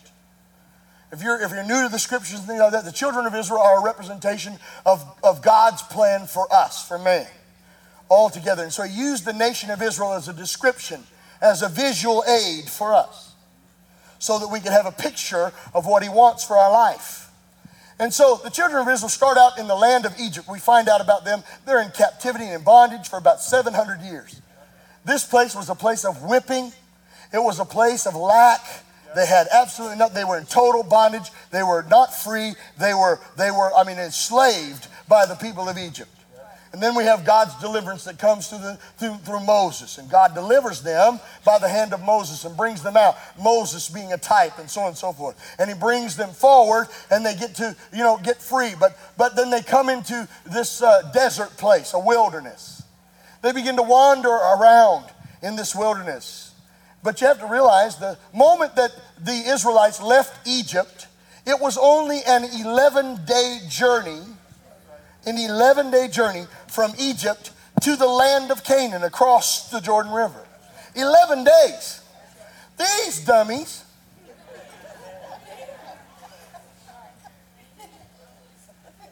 If 1.12 1.22
you're, 1.22 1.42
if 1.42 1.52
you're 1.52 1.66
new 1.66 1.84
to 1.84 1.90
the 1.90 2.00
scriptures 2.00 2.40
and 2.40 2.48
things 2.48 2.60
like 2.60 2.72
that, 2.72 2.86
the 2.86 2.92
children 2.92 3.26
of 3.26 3.36
Israel 3.36 3.62
are 3.62 3.80
a 3.80 3.84
representation 3.84 4.58
of, 4.86 5.04
of 5.24 5.42
God's 5.42 5.82
plan 5.82 6.26
for 6.26 6.52
us, 6.54 6.88
for 6.88 6.98
man 6.98 7.28
altogether. 8.10 8.64
And 8.64 8.74
so 8.74 8.84
he 8.84 8.98
used 8.98 9.26
the 9.26 9.34
nation 9.34 9.70
of 9.70 9.82
Israel 9.82 10.14
as 10.14 10.28
a 10.28 10.34
description, 10.34 11.04
as 11.42 11.62
a 11.62 11.70
visual 11.70 12.24
aid 12.28 12.70
for 12.70 12.94
us, 12.94 13.34
so 14.20 14.40
that 14.40 14.48
we 14.48 14.60
could 14.60 14.72
have 14.72 14.86
a 14.86 14.92
picture 14.92 15.52
of 15.74 15.86
what 15.86 16.04
he 16.04 16.10
wants 16.10 16.44
for 16.44 16.58
our 16.58 16.72
life. 16.72 17.30
And 18.00 18.14
so 18.14 18.40
the 18.44 18.50
children 18.50 18.82
of 18.82 18.88
Israel 18.92 19.10
start 19.10 19.38
out 19.38 19.60
in 19.60 19.68
the 19.68 19.76
land 19.76 20.06
of 20.06 20.14
Egypt. 20.20 20.48
We 20.50 20.60
find 20.60 20.90
out 20.90 21.02
about 21.02 21.24
them. 21.24 21.44
They're 21.66 21.82
in 21.82 21.92
captivity 21.92 22.46
and 22.46 22.56
in 22.56 22.64
bondage 22.64 23.08
for 23.08 23.18
about 23.18 23.42
700 23.42 24.02
years. 24.02 24.42
This 25.06 25.26
place 25.26 25.56
was 25.56 25.70
a 25.70 25.76
place 25.76 26.06
of 26.06 26.24
whipping, 26.24 26.72
it 27.34 27.40
was 27.40 27.60
a 27.60 27.66
place 27.66 28.06
of 28.06 28.16
lack. 28.16 28.62
They 29.14 29.26
had 29.26 29.48
absolutely 29.52 29.98
nothing. 29.98 30.16
They 30.16 30.24
were 30.24 30.38
in 30.38 30.46
total 30.46 30.84
bondage. 30.84 31.32
They 31.52 31.64
were 31.64 31.86
not 31.90 32.14
free. 32.14 32.54
They 32.80 32.94
were, 32.94 33.20
they 33.38 33.52
were, 33.52 33.74
I 33.74 33.84
mean, 33.84 33.98
enslaved 33.98 34.88
by 35.10 35.26
the 35.26 35.36
people 35.36 35.68
of 35.68 35.78
Egypt. 35.78 36.10
And 36.74 36.82
then 36.82 36.96
we 36.96 37.04
have 37.04 37.26
God's 37.26 37.54
deliverance 37.56 38.06
that 38.06 38.18
comes 38.18 38.48
through, 38.48 38.60
the, 38.60 38.80
through, 38.98 39.16
through 39.18 39.42
Moses. 39.42 39.98
And 39.98 40.10
God 40.10 40.34
delivers 40.34 40.82
them 40.82 41.20
by 41.44 41.58
the 41.60 41.68
hand 41.68 41.94
of 41.94 42.02
Moses 42.02 42.46
and 42.46 42.56
brings 42.56 42.82
them 42.82 42.96
out. 42.96 43.18
Moses 43.38 43.90
being 43.90 44.14
a 44.14 44.18
type 44.18 44.58
and 44.58 44.70
so 44.70 44.82
on 44.82 44.88
and 44.88 44.98
so 44.98 45.12
forth. 45.12 45.36
And 45.60 45.70
he 45.70 45.76
brings 45.76 46.16
them 46.16 46.30
forward 46.30 46.88
and 47.10 47.26
they 47.26 47.36
get 47.36 47.56
to, 47.56 47.76
you 47.92 48.00
know, 48.00 48.18
get 48.24 48.42
free. 48.42 48.74
But, 48.80 48.98
but 49.18 49.36
then 49.36 49.50
they 49.50 49.62
come 49.62 49.90
into 49.90 50.28
this 50.46 50.82
uh, 50.82 51.12
desert 51.14 51.58
place, 51.58 51.94
a 51.94 52.00
wilderness. 52.00 52.81
They 53.42 53.52
begin 53.52 53.76
to 53.78 53.84
wander 53.84 54.30
around 54.30 55.06
in 55.42 55.56
this 55.56 55.76
wilderness. 55.76 56.54
But 57.04 57.20
you 57.20 57.28
have 57.28 57.40
to 57.40 57.48
realize 57.48 57.98
the 57.98 58.18
moment 58.34 58.76
that 58.76 58.92
the 59.20 59.32
Israelites 59.32 60.02
left 60.02 60.48
Egypt, 60.48 61.08
it 61.46 61.60
was 61.60 61.78
only 61.78 62.20
an 62.28 62.44
11 62.44 63.26
day 63.26 63.60
journey 63.68 64.22
an 65.26 65.38
11 65.38 65.92
day 65.92 66.08
journey 66.08 66.46
from 66.68 66.94
Egypt 67.00 67.52
to 67.82 67.96
the 67.96 68.08
land 68.08 68.52
of 68.52 68.64
Canaan 68.64 69.04
across 69.04 69.70
the 69.70 69.80
Jordan 69.80 70.12
River. 70.12 70.46
11 70.96 71.44
days. 71.44 72.02
These 72.78 73.26
dummies. 73.26 73.84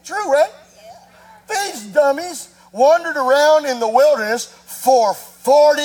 True, 0.03 0.31
right? 0.31 0.51
These 1.47 1.87
dummies 1.87 2.55
wandered 2.71 3.17
around 3.17 3.65
in 3.65 3.79
the 3.79 3.87
wilderness 3.87 4.45
for 4.45 5.13
40 5.13 5.81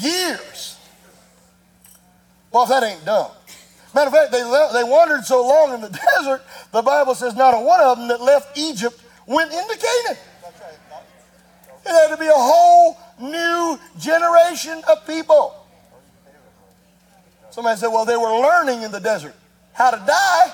years. 0.00 0.78
Well, 2.52 2.64
if 2.64 2.68
that 2.68 2.82
ain't 2.82 3.04
dumb. 3.04 3.30
Matter 3.94 4.08
of 4.08 4.14
fact, 4.14 4.32
they, 4.32 4.38
they 4.38 4.84
wandered 4.84 5.24
so 5.24 5.46
long 5.46 5.74
in 5.74 5.80
the 5.80 5.88
desert, 6.16 6.42
the 6.72 6.82
Bible 6.82 7.14
says 7.14 7.34
not 7.34 7.54
a 7.54 7.60
one 7.60 7.80
of 7.80 7.98
them 7.98 8.08
that 8.08 8.20
left 8.20 8.56
Egypt 8.58 9.00
went 9.26 9.52
into 9.52 9.76
Canaan. 9.76 10.22
It 11.86 11.90
had 11.90 12.08
to 12.08 12.16
be 12.16 12.26
a 12.26 12.32
whole 12.32 12.98
new 13.20 13.78
generation 13.98 14.82
of 14.88 15.06
people. 15.06 15.54
Somebody 17.50 17.78
said, 17.78 17.88
well, 17.88 18.04
they 18.04 18.16
were 18.16 18.40
learning 18.40 18.82
in 18.82 18.90
the 18.90 19.00
desert 19.00 19.34
how 19.72 19.90
to 19.90 19.98
die. 20.06 20.52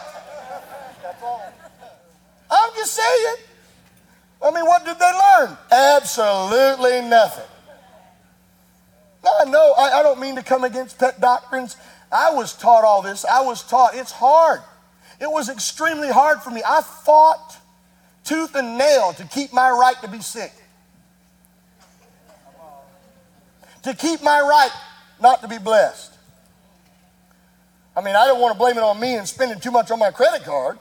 I'm 2.51 2.73
just 2.75 2.93
saying. 2.93 3.37
I 4.43 4.51
mean, 4.51 4.65
what 4.65 4.85
did 4.85 4.99
they 4.99 5.13
learn? 5.13 5.57
Absolutely 5.71 7.03
nothing. 7.03 7.45
No, 9.23 9.51
no, 9.51 9.75
I, 9.77 10.01
I 10.01 10.03
don't 10.03 10.19
mean 10.19 10.37
to 10.37 10.43
come 10.43 10.65
against 10.65 10.99
pet 10.99 11.21
doctrines. 11.21 11.77
I 12.11 12.33
was 12.33 12.55
taught 12.55 12.85
all 12.85 13.03
this. 13.03 13.25
I 13.27 13.43
was 13.43 13.63
taught 13.63 13.95
it's 13.95 14.13
hard. 14.13 14.61
It 15.21 15.31
was 15.31 15.51
extremely 15.51 16.09
hard 16.09 16.41
for 16.41 16.51
me. 16.51 16.63
I 16.67 16.81
fought 16.81 17.59
tooth 18.25 18.55
and 18.55 18.79
nail 18.79 19.13
to 19.15 19.25
keep 19.25 19.53
my 19.53 19.69
right 19.69 20.01
to 20.01 20.09
be 20.09 20.21
sick, 20.21 20.53
to 23.83 23.95
keep 23.95 24.23
my 24.23 24.41
right 24.41 24.73
not 25.21 25.43
to 25.43 25.49
be 25.49 25.59
blessed. 25.59 26.15
I 27.95 28.01
mean, 28.01 28.17
I 28.17 28.27
don't 28.27 28.41
want 28.41 28.55
to 28.55 28.59
blame 28.59 28.79
it 28.79 28.83
on 28.83 28.99
me 28.99 29.17
and 29.17 29.29
spending 29.29 29.61
too 29.61 29.71
much 29.71 29.91
on 29.91 29.99
my 29.99 30.11
credit 30.11 30.45
card. 30.45 30.79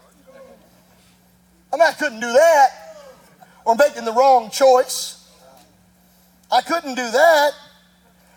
I 1.73 1.75
mean, 1.75 1.85
I 1.85 1.91
couldn't 1.91 2.21
do 2.21 2.31
that 2.31 2.88
or 3.65 3.75
making 3.75 4.05
the 4.05 4.13
wrong 4.13 4.49
choice. 4.49 5.27
I 6.51 6.61
couldn't 6.61 6.95
do 6.95 7.11
that. 7.11 7.51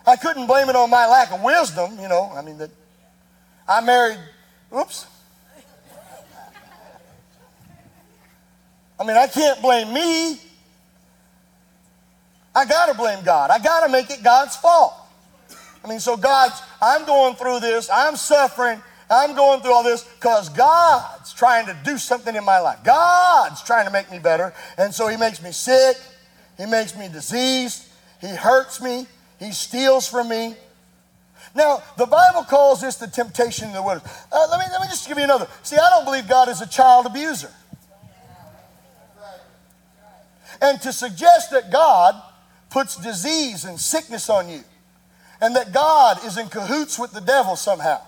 I 0.06 0.16
couldn't 0.16 0.46
blame 0.46 0.68
it 0.68 0.76
on 0.76 0.90
my 0.90 1.06
lack 1.06 1.32
of 1.32 1.42
wisdom, 1.42 1.98
you 2.00 2.08
know. 2.08 2.32
I 2.34 2.42
mean, 2.42 2.58
that 2.58 2.70
I 3.68 3.80
married, 3.80 4.18
oops. 4.76 5.06
I 8.98 9.04
mean, 9.04 9.16
I 9.16 9.26
can't 9.26 9.60
blame 9.62 9.92
me. 9.92 10.38
I 12.54 12.64
got 12.66 12.86
to 12.86 12.94
blame 12.94 13.24
God. 13.24 13.50
I 13.50 13.58
got 13.58 13.86
to 13.86 13.90
make 13.90 14.10
it 14.10 14.22
God's 14.22 14.56
fault. 14.56 14.94
I 15.84 15.88
mean, 15.88 16.00
so 16.00 16.16
God's, 16.16 16.60
I'm 16.80 17.04
going 17.06 17.34
through 17.34 17.60
this, 17.60 17.90
I'm 17.92 18.14
suffering, 18.14 18.80
I'm 19.10 19.34
going 19.34 19.60
through 19.60 19.72
all 19.72 19.82
this 19.82 20.04
because 20.04 20.48
God's 20.48 21.32
trying 21.32 21.66
to 21.66 21.76
do 21.84 21.98
something 21.98 22.34
in 22.34 22.44
my 22.44 22.60
life. 22.60 22.78
God's 22.84 23.62
trying 23.62 23.86
to 23.86 23.92
make 23.92 24.10
me 24.10 24.18
better. 24.18 24.54
And 24.78 24.94
so 24.94 25.08
He 25.08 25.16
makes 25.16 25.42
me 25.42 25.52
sick, 25.52 25.96
He 26.56 26.66
makes 26.66 26.96
me 26.96 27.08
diseased, 27.08 27.86
He 28.20 28.28
hurts 28.28 28.80
me, 28.80 29.06
He 29.38 29.52
steals 29.52 30.08
from 30.08 30.28
me. 30.28 30.56
Now, 31.54 31.82
the 31.98 32.06
Bible 32.06 32.44
calls 32.44 32.80
this 32.80 32.96
the 32.96 33.06
temptation 33.06 33.68
in 33.68 33.74
the 33.74 33.82
wilderness. 33.82 34.10
Uh, 34.32 34.46
let, 34.50 34.58
me, 34.58 34.66
let 34.70 34.80
me 34.80 34.86
just 34.86 35.06
give 35.06 35.18
you 35.18 35.24
another. 35.24 35.46
See, 35.62 35.76
I 35.76 35.90
don't 35.90 36.04
believe 36.04 36.28
God 36.28 36.48
is 36.48 36.62
a 36.62 36.66
child 36.66 37.06
abuser. 37.06 37.50
And 40.62 40.80
to 40.82 40.92
suggest 40.92 41.50
that 41.50 41.72
God 41.72 42.14
puts 42.70 42.96
disease 42.96 43.64
and 43.64 43.78
sickness 43.78 44.30
on 44.30 44.48
you, 44.48 44.62
and 45.40 45.56
that 45.56 45.72
God 45.72 46.24
is 46.24 46.38
in 46.38 46.48
cahoots 46.48 46.98
with 46.98 47.12
the 47.12 47.20
devil 47.20 47.56
somehow, 47.56 48.00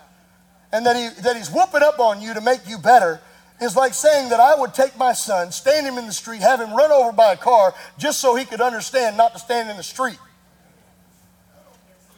and 0.73 0.85
that, 0.87 0.97
he, 0.97 1.23
that 1.23 1.37
he's 1.37 1.50
whooping 1.50 1.83
up 1.83 1.99
on 1.99 2.21
you 2.21 2.35
to 2.35 2.40
make 2.40 2.68
you 2.68 2.78
better, 2.78 3.21
is 3.61 3.76
like 3.76 3.94
saying 3.94 4.30
that 4.30 4.40
I 4.40 4.54
would 4.54 4.75
take 4.75 4.97
my 4.99 5.12
son, 5.12 5.52
stand 5.52 5.87
him 5.87 5.99
in 5.99 6.06
the 6.06 6.12
street, 6.12 6.40
have 6.40 6.61
him 6.61 6.75
run 6.75 6.90
over 6.90 7.12
by 7.12 7.33
a 7.33 7.37
car 7.37 7.75
just 7.99 8.21
so 8.21 8.35
he 8.35 8.44
could 8.44 8.61
understand 8.61 9.16
not 9.16 9.33
to 9.33 9.38
stand 9.38 9.71
in 9.71 9.76
the 9.76 9.83
street. 9.83 10.18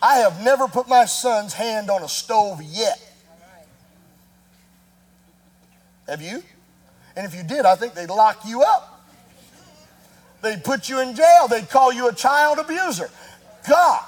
I 0.00 0.16
have 0.16 0.42
never 0.42 0.68
put 0.68 0.88
my 0.88 1.04
son's 1.04 1.52
hand 1.52 1.90
on 1.90 2.02
a 2.02 2.08
stove 2.08 2.62
yet. 2.62 3.00
Have 6.08 6.22
you? 6.22 6.42
And 7.16 7.26
if 7.26 7.34
you 7.34 7.42
did, 7.42 7.64
I 7.66 7.76
think 7.76 7.94
they'd 7.94 8.08
lock 8.08 8.44
you 8.46 8.62
up. 8.62 9.04
They'd 10.42 10.62
put 10.62 10.88
you 10.88 11.00
in 11.00 11.16
jail. 11.16 11.48
They'd 11.48 11.68
call 11.68 11.92
you 11.92 12.08
a 12.08 12.14
child 12.14 12.58
abuser. 12.58 13.10
God, 13.68 14.04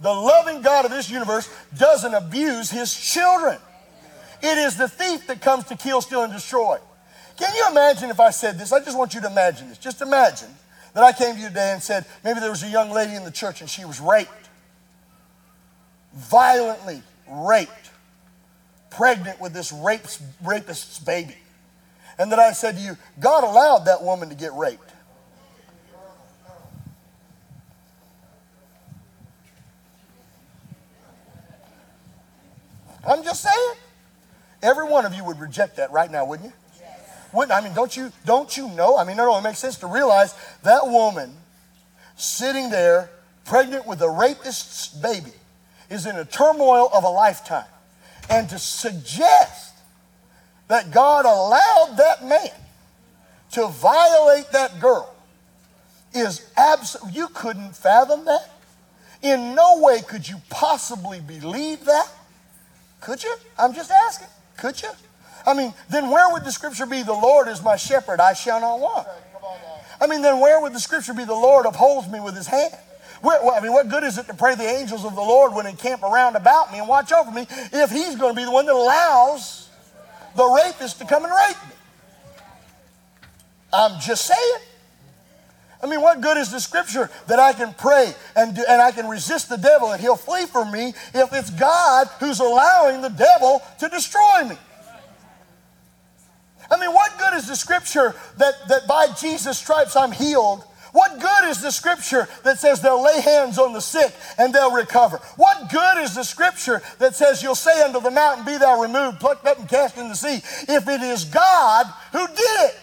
the 0.00 0.12
loving 0.12 0.62
God 0.62 0.84
of 0.84 0.90
this 0.90 1.10
universe, 1.10 1.52
doesn't 1.76 2.14
abuse 2.14 2.70
his 2.70 2.94
children. 2.94 3.58
It 4.42 4.58
is 4.58 4.76
the 4.76 4.88
thief 4.88 5.26
that 5.26 5.40
comes 5.40 5.64
to 5.64 5.76
kill, 5.76 6.00
steal, 6.00 6.22
and 6.22 6.32
destroy. 6.32 6.78
Can 7.36 7.54
you 7.54 7.66
imagine 7.70 8.10
if 8.10 8.20
I 8.20 8.30
said 8.30 8.58
this? 8.58 8.72
I 8.72 8.80
just 8.80 8.96
want 8.96 9.14
you 9.14 9.20
to 9.20 9.26
imagine 9.26 9.68
this. 9.68 9.78
Just 9.78 10.02
imagine 10.02 10.48
that 10.94 11.04
I 11.04 11.12
came 11.12 11.34
to 11.34 11.40
you 11.40 11.48
today 11.48 11.72
and 11.72 11.82
said, 11.82 12.04
maybe 12.24 12.40
there 12.40 12.50
was 12.50 12.62
a 12.62 12.68
young 12.68 12.90
lady 12.90 13.14
in 13.14 13.24
the 13.24 13.30
church 13.30 13.60
and 13.60 13.70
she 13.70 13.84
was 13.84 14.00
raped 14.00 14.40
violently 16.12 17.02
raped, 17.28 17.90
pregnant 18.90 19.40
with 19.40 19.52
this 19.52 19.72
rapes, 19.72 20.22
rapist's 20.42 20.98
baby. 20.98 21.36
And 22.18 22.30
that 22.32 22.38
I 22.38 22.52
said 22.52 22.76
to 22.76 22.82
you, 22.82 22.96
God 23.18 23.44
allowed 23.44 23.86
that 23.86 24.02
woman 24.02 24.28
to 24.28 24.34
get 24.34 24.52
raped. 24.52 24.92
I'm 33.06 33.22
just 33.24 33.42
saying. 33.42 33.74
Every 34.62 34.84
one 34.84 35.06
of 35.06 35.14
you 35.14 35.24
would 35.24 35.40
reject 35.40 35.76
that 35.76 35.90
right 35.90 36.10
now, 36.10 36.24
wouldn't 36.24 36.48
you? 36.48 36.54
Wouldn't 37.32 37.52
I 37.52 37.60
mean, 37.60 37.74
don't 37.74 37.96
you 37.96 38.12
don't 38.24 38.56
you 38.56 38.68
know? 38.70 38.96
I 38.96 39.04
mean, 39.04 39.16
no, 39.16 39.24
no, 39.24 39.38
it 39.38 39.42
makes 39.42 39.58
sense 39.58 39.76
to 39.78 39.86
realize 39.86 40.34
that 40.62 40.86
woman 40.86 41.32
sitting 42.16 42.70
there, 42.70 43.10
pregnant 43.44 43.86
with 43.86 44.02
a 44.02 44.10
rapist's 44.10 44.88
baby, 44.88 45.32
is 45.88 46.06
in 46.06 46.16
a 46.16 46.24
turmoil 46.24 46.90
of 46.92 47.04
a 47.04 47.08
lifetime. 47.08 47.66
And 48.28 48.48
to 48.50 48.58
suggest 48.58 49.74
that 50.68 50.90
God 50.90 51.24
allowed 51.24 51.96
that 51.96 52.24
man 52.24 52.50
to 53.52 53.66
violate 53.68 54.50
that 54.52 54.80
girl 54.80 55.14
is 56.12 56.46
absolute. 56.56 57.14
You 57.14 57.28
couldn't 57.28 57.76
fathom 57.76 58.24
that. 58.24 58.50
In 59.22 59.54
no 59.54 59.80
way 59.80 60.00
could 60.06 60.28
you 60.28 60.40
possibly 60.48 61.20
believe 61.20 61.84
that. 61.84 62.08
Could 63.00 63.22
you? 63.22 63.34
I'm 63.58 63.74
just 63.74 63.90
asking. 63.90 64.28
Could 64.60 64.82
you? 64.82 64.90
I 65.46 65.54
mean, 65.54 65.72
then 65.88 66.10
where 66.10 66.30
would 66.32 66.44
the 66.44 66.52
scripture 66.52 66.86
be? 66.86 67.02
The 67.02 67.12
Lord 67.12 67.48
is 67.48 67.62
my 67.62 67.76
shepherd, 67.76 68.20
I 68.20 68.34
shall 68.34 68.60
not 68.60 68.78
want. 68.78 69.08
I 70.00 70.06
mean, 70.06 70.22
then 70.22 70.38
where 70.38 70.60
would 70.60 70.72
the 70.72 70.80
scripture 70.80 71.14
be? 71.14 71.24
The 71.24 71.32
Lord 71.32 71.66
upholds 71.66 72.08
me 72.08 72.20
with 72.20 72.36
his 72.36 72.46
hand. 72.46 72.74
I 73.22 73.60
mean, 73.60 73.72
what 73.72 73.88
good 73.88 74.02
is 74.04 74.16
it 74.16 74.26
to 74.28 74.34
pray 74.34 74.54
the 74.54 74.68
angels 74.68 75.04
of 75.04 75.14
the 75.14 75.20
Lord 75.20 75.54
when 75.54 75.66
encamp 75.66 76.02
around 76.02 76.36
about 76.36 76.72
me 76.72 76.78
and 76.78 76.88
watch 76.88 77.12
over 77.12 77.30
me 77.30 77.46
if 77.50 77.90
he's 77.90 78.16
going 78.16 78.34
to 78.34 78.36
be 78.36 78.44
the 78.44 78.50
one 78.50 78.66
that 78.66 78.74
allows 78.74 79.68
the 80.36 80.44
rapist 80.44 80.98
to 81.00 81.06
come 81.06 81.24
and 81.24 81.32
rape 81.32 81.56
me? 81.68 81.74
I'm 83.72 84.00
just 84.00 84.26
saying. 84.26 84.69
I 85.82 85.86
mean, 85.86 86.02
what 86.02 86.20
good 86.20 86.36
is 86.36 86.50
the 86.50 86.60
scripture 86.60 87.10
that 87.26 87.38
I 87.38 87.52
can 87.52 87.74
pray 87.74 88.12
and, 88.36 88.54
do, 88.54 88.64
and 88.68 88.82
I 88.82 88.92
can 88.92 89.08
resist 89.08 89.48
the 89.48 89.56
devil 89.56 89.92
and 89.92 90.00
he'll 90.00 90.16
flee 90.16 90.46
from 90.46 90.70
me 90.70 90.88
if 91.14 91.32
it's 91.32 91.50
God 91.50 92.08
who's 92.18 92.40
allowing 92.40 93.00
the 93.00 93.08
devil 93.08 93.62
to 93.78 93.88
destroy 93.88 94.44
me? 94.48 94.56
I 96.70 96.78
mean, 96.78 96.92
what 96.92 97.18
good 97.18 97.34
is 97.34 97.48
the 97.48 97.56
scripture 97.56 98.14
that, 98.36 98.54
that 98.68 98.86
by 98.86 99.08
Jesus' 99.18 99.58
stripes 99.58 99.96
I'm 99.96 100.12
healed 100.12 100.64
what 100.92 101.20
good 101.20 101.48
is 101.48 101.60
the 101.60 101.70
scripture 101.70 102.28
that 102.42 102.58
says 102.58 102.80
they'll 102.80 103.02
lay 103.02 103.20
hands 103.20 103.58
on 103.58 103.72
the 103.72 103.80
sick 103.80 104.12
and 104.38 104.52
they'll 104.52 104.72
recover? 104.72 105.18
What 105.36 105.70
good 105.70 105.98
is 105.98 106.14
the 106.14 106.24
scripture 106.24 106.82
that 106.98 107.14
says 107.14 107.42
you'll 107.42 107.54
say 107.54 107.82
unto 107.82 108.00
the 108.00 108.10
mountain, 108.10 108.44
Be 108.44 108.58
thou 108.58 108.80
removed, 108.80 109.20
plucked 109.20 109.46
up, 109.46 109.58
and 109.58 109.68
cast 109.68 109.96
in 109.96 110.08
the 110.08 110.16
sea, 110.16 110.42
if 110.68 110.88
it 110.88 111.00
is 111.00 111.24
God 111.24 111.86
who 112.12 112.26
did 112.26 112.60
it? 112.70 112.78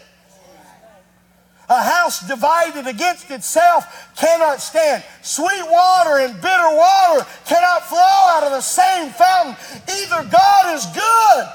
A 1.69 1.83
house 1.83 2.25
divided 2.25 2.87
against 2.87 3.29
itself 3.29 4.13
cannot 4.15 4.61
stand. 4.61 5.03
Sweet 5.21 5.63
water 5.69 6.19
and 6.19 6.33
bitter 6.41 6.75
water 6.75 7.25
cannot 7.45 7.83
flow 7.83 7.99
out 7.99 8.43
of 8.43 8.51
the 8.51 8.61
same 8.61 9.09
fountain. 9.11 9.55
Either 9.89 10.29
God 10.29 10.75
is 10.75 10.85
good 10.87 11.47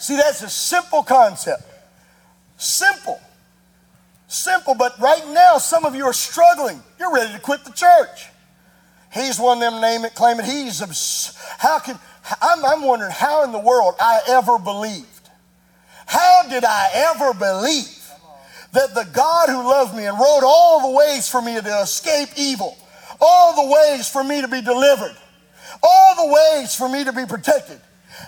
See, 0.00 0.16
that's 0.16 0.40
a 0.40 0.48
simple 0.48 1.02
concept. 1.02 1.62
Simple. 2.56 3.20
Simple, 4.28 4.74
but 4.74 4.98
right 4.98 5.22
now, 5.28 5.58
some 5.58 5.84
of 5.84 5.94
you 5.94 6.06
are 6.06 6.14
struggling. 6.14 6.82
You're 6.98 7.12
ready 7.12 7.34
to 7.34 7.38
quit 7.38 7.64
the 7.64 7.72
church. 7.72 8.28
He's 9.12 9.38
one 9.38 9.58
of 9.58 9.72
them 9.72 9.82
name 9.82 10.06
it, 10.06 10.14
claim 10.14 10.40
it. 10.40 10.46
He's, 10.46 11.36
how 11.58 11.80
can, 11.80 11.98
I'm, 12.40 12.64
I'm 12.64 12.82
wondering 12.82 13.10
how 13.10 13.44
in 13.44 13.52
the 13.52 13.58
world 13.58 13.94
I 14.00 14.20
ever 14.26 14.58
believed. 14.58 15.06
How 16.10 16.42
did 16.48 16.64
I 16.64 16.88
ever 16.92 17.32
believe 17.32 18.10
that 18.72 18.94
the 18.96 19.08
God 19.12 19.48
who 19.48 19.62
loved 19.62 19.96
me 19.96 20.06
and 20.06 20.18
wrote 20.18 20.42
all 20.42 20.90
the 20.90 20.96
ways 20.96 21.28
for 21.28 21.40
me 21.40 21.54
to 21.54 21.80
escape 21.82 22.30
evil, 22.36 22.76
all 23.20 23.54
the 23.54 23.72
ways 23.72 24.10
for 24.10 24.24
me 24.24 24.40
to 24.40 24.48
be 24.48 24.60
delivered, 24.60 25.16
all 25.80 26.26
the 26.26 26.34
ways 26.34 26.74
for 26.74 26.88
me 26.88 27.04
to 27.04 27.12
be 27.12 27.26
protected, 27.26 27.80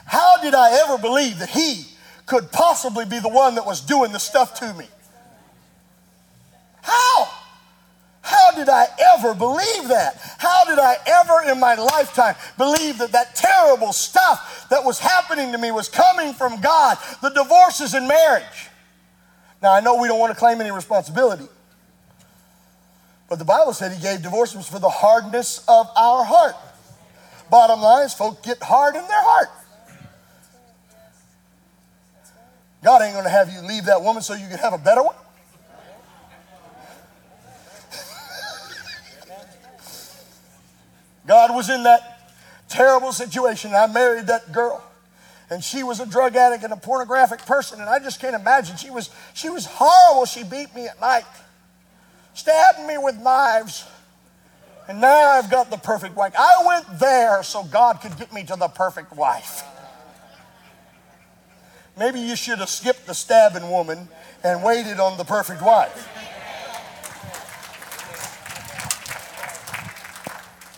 how 0.06 0.40
did 0.40 0.54
I 0.54 0.84
ever 0.84 0.96
believe 0.96 1.40
that 1.40 1.48
he 1.48 1.84
could 2.24 2.52
possibly 2.52 3.04
be 3.04 3.18
the 3.18 3.28
one 3.28 3.56
that 3.56 3.66
was 3.66 3.80
doing 3.80 4.12
the 4.12 4.20
stuff 4.20 4.54
to 4.60 4.72
me? 4.74 4.86
How? 6.82 7.31
How 8.52 8.59
did 8.59 8.68
I 8.68 8.87
ever 9.14 9.35
believe 9.35 9.88
that? 9.88 10.21
How 10.37 10.66
did 10.66 10.78
I 10.78 10.97
ever 11.06 11.50
in 11.50 11.59
my 11.59 11.75
lifetime 11.75 12.35
believe 12.59 12.99
that 12.99 13.12
that 13.12 13.35
terrible 13.35 13.94
stuff 13.94 14.66
that 14.68 14.85
was 14.85 14.99
happening 14.99 15.52
to 15.52 15.59
me 15.59 15.71
was 15.71 15.88
coming 15.88 16.35
from 16.35 16.61
God? 16.61 16.99
The 17.23 17.30
divorces 17.30 17.94
in 17.94 18.06
marriage. 18.06 18.68
Now, 19.62 19.73
I 19.73 19.80
know 19.80 19.97
we 19.97 20.06
don't 20.06 20.18
want 20.18 20.35
to 20.35 20.38
claim 20.38 20.61
any 20.61 20.71
responsibility, 20.71 21.49
But 23.30 23.38
the 23.38 23.47
Bible 23.47 23.73
said 23.73 23.90
he 23.92 24.02
gave 24.02 24.21
divorces 24.23 24.68
for 24.68 24.78
the 24.78 24.90
hardness 24.90 25.64
of 25.66 25.88
our 25.97 26.23
heart. 26.23 26.54
Bottom 27.50 27.80
line 27.80 28.04
is, 28.04 28.12
folks 28.12 28.47
get 28.47 28.62
hard 28.62 28.97
in 28.97 29.02
their 29.02 29.23
heart. 29.23 29.49
God 32.85 33.00
ain't 33.00 33.14
going 33.14 33.25
to 33.25 33.30
have 33.30 33.50
you 33.50 33.62
leave 33.62 33.87
that 33.87 34.02
woman 34.02 34.23
so 34.23 34.35
you 34.35 34.47
can 34.49 34.59
have 34.59 34.75
a 34.75 34.78
better 34.78 35.02
one. 35.02 35.14
God 41.26 41.55
was 41.55 41.71
in 41.71 41.85
that 41.85 42.33
terrible 42.69 43.12
situation. 43.12 43.75
I 43.75 43.87
married 43.87 44.26
that 44.26 44.52
girl, 44.52 44.83
and 45.50 45.62
she 45.62 45.83
was 45.83 46.00
a 46.00 46.07
drug 46.07 46.37
addict 46.37 46.64
and 46.64 46.73
a 46.73 46.76
pornographic 46.76 47.45
person, 47.47 47.81
and 47.81 47.88
I 47.88 47.99
just 47.99 48.21
can't 48.21 48.35
imagine. 48.35 48.76
She 48.76 48.91
was, 48.91 49.11
she 49.35 49.49
was 49.49 49.67
horrible. 49.67 50.26
She 50.26 50.43
beat 50.43 50.75
me 50.75 50.87
at 50.87 51.00
night, 51.00 51.25
stabbed 52.35 52.87
me 52.87 52.99
with 52.99 53.17
knives. 53.19 53.87
And 54.88 55.00
now 55.00 55.29
I've 55.29 55.49
got 55.49 55.71
the 55.71 55.76
perfect 55.76 56.17
wife. 56.17 56.35
I 56.37 56.64
went 56.67 56.99
there 56.99 57.45
so 57.45 57.62
God 57.62 58.00
could 58.00 58.19
get 58.19 58.33
me 58.33 58.43
to 58.45 58.57
the 58.57 58.67
perfect 58.67 59.12
wife. 59.12 59.62
Maybe 61.97 62.21
you 62.21 62.37
should 62.37 62.59
have 62.59 62.69
skipped 62.69 63.07
the 63.07 63.14
stabbing 63.14 63.71
woman 63.71 64.09
and 64.43 64.64
waited 64.64 64.99
on 64.99 65.19
the 65.19 65.25
perfect 65.25 65.62
wife. 65.62 66.09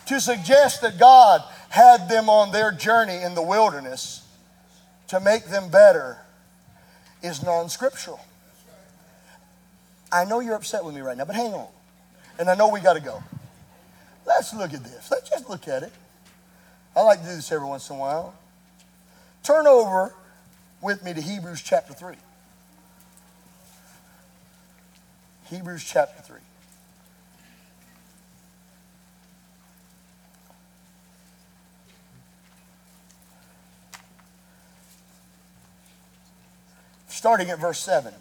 To 0.07 0.21
suggest 0.21 0.83
that 0.83 0.99
God 0.99 1.43
had 1.71 2.09
them 2.09 2.29
on 2.29 2.53
their 2.53 2.71
journey 2.71 3.23
in 3.23 3.35
the 3.35 3.43
wilderness 3.43 4.27
to 5.09 5.21
make 5.21 5.47
them 5.47 5.71
better 5.71 6.19
is 7.23 7.43
non 7.43 7.69
scriptural. 7.69 8.21
I 10.13 10.25
know 10.25 10.41
you're 10.41 10.55
upset 10.55 10.85
with 10.85 10.95
me 10.95 11.01
right 11.01 11.17
now, 11.17 11.25
but 11.25 11.35
hang 11.35 11.55
on. 11.55 11.69
And 12.39 12.49
I 12.49 12.55
know 12.55 12.69
we 12.69 12.81
got 12.81 12.95
to 12.95 13.01
go. 13.01 13.23
Let's 14.27 14.55
look 14.55 14.73
at 14.73 14.85
this. 14.85 15.11
Let's 15.11 15.29
just 15.29 15.49
look 15.49 15.69
at 15.69 15.83
it. 15.83 15.93
I 16.97 17.03
like 17.03 17.21
to 17.21 17.27
do 17.27 17.35
this 17.35 17.51
every 17.51 17.67
once 17.67 17.91
in 17.91 17.97
a 17.97 17.99
while. 17.99 18.35
Turn 19.43 19.67
over 19.67 20.15
with 20.81 21.05
me 21.05 21.13
to 21.15 21.21
Hebrews 21.21 21.63
chapter 21.63 21.93
3. 21.93 22.15
Hebrews 25.47 25.85
chapter 25.85 26.23
3. 26.23 26.37
Starting 37.25 37.49
at 37.49 37.59
verse 37.59 37.79
7. 37.79 38.13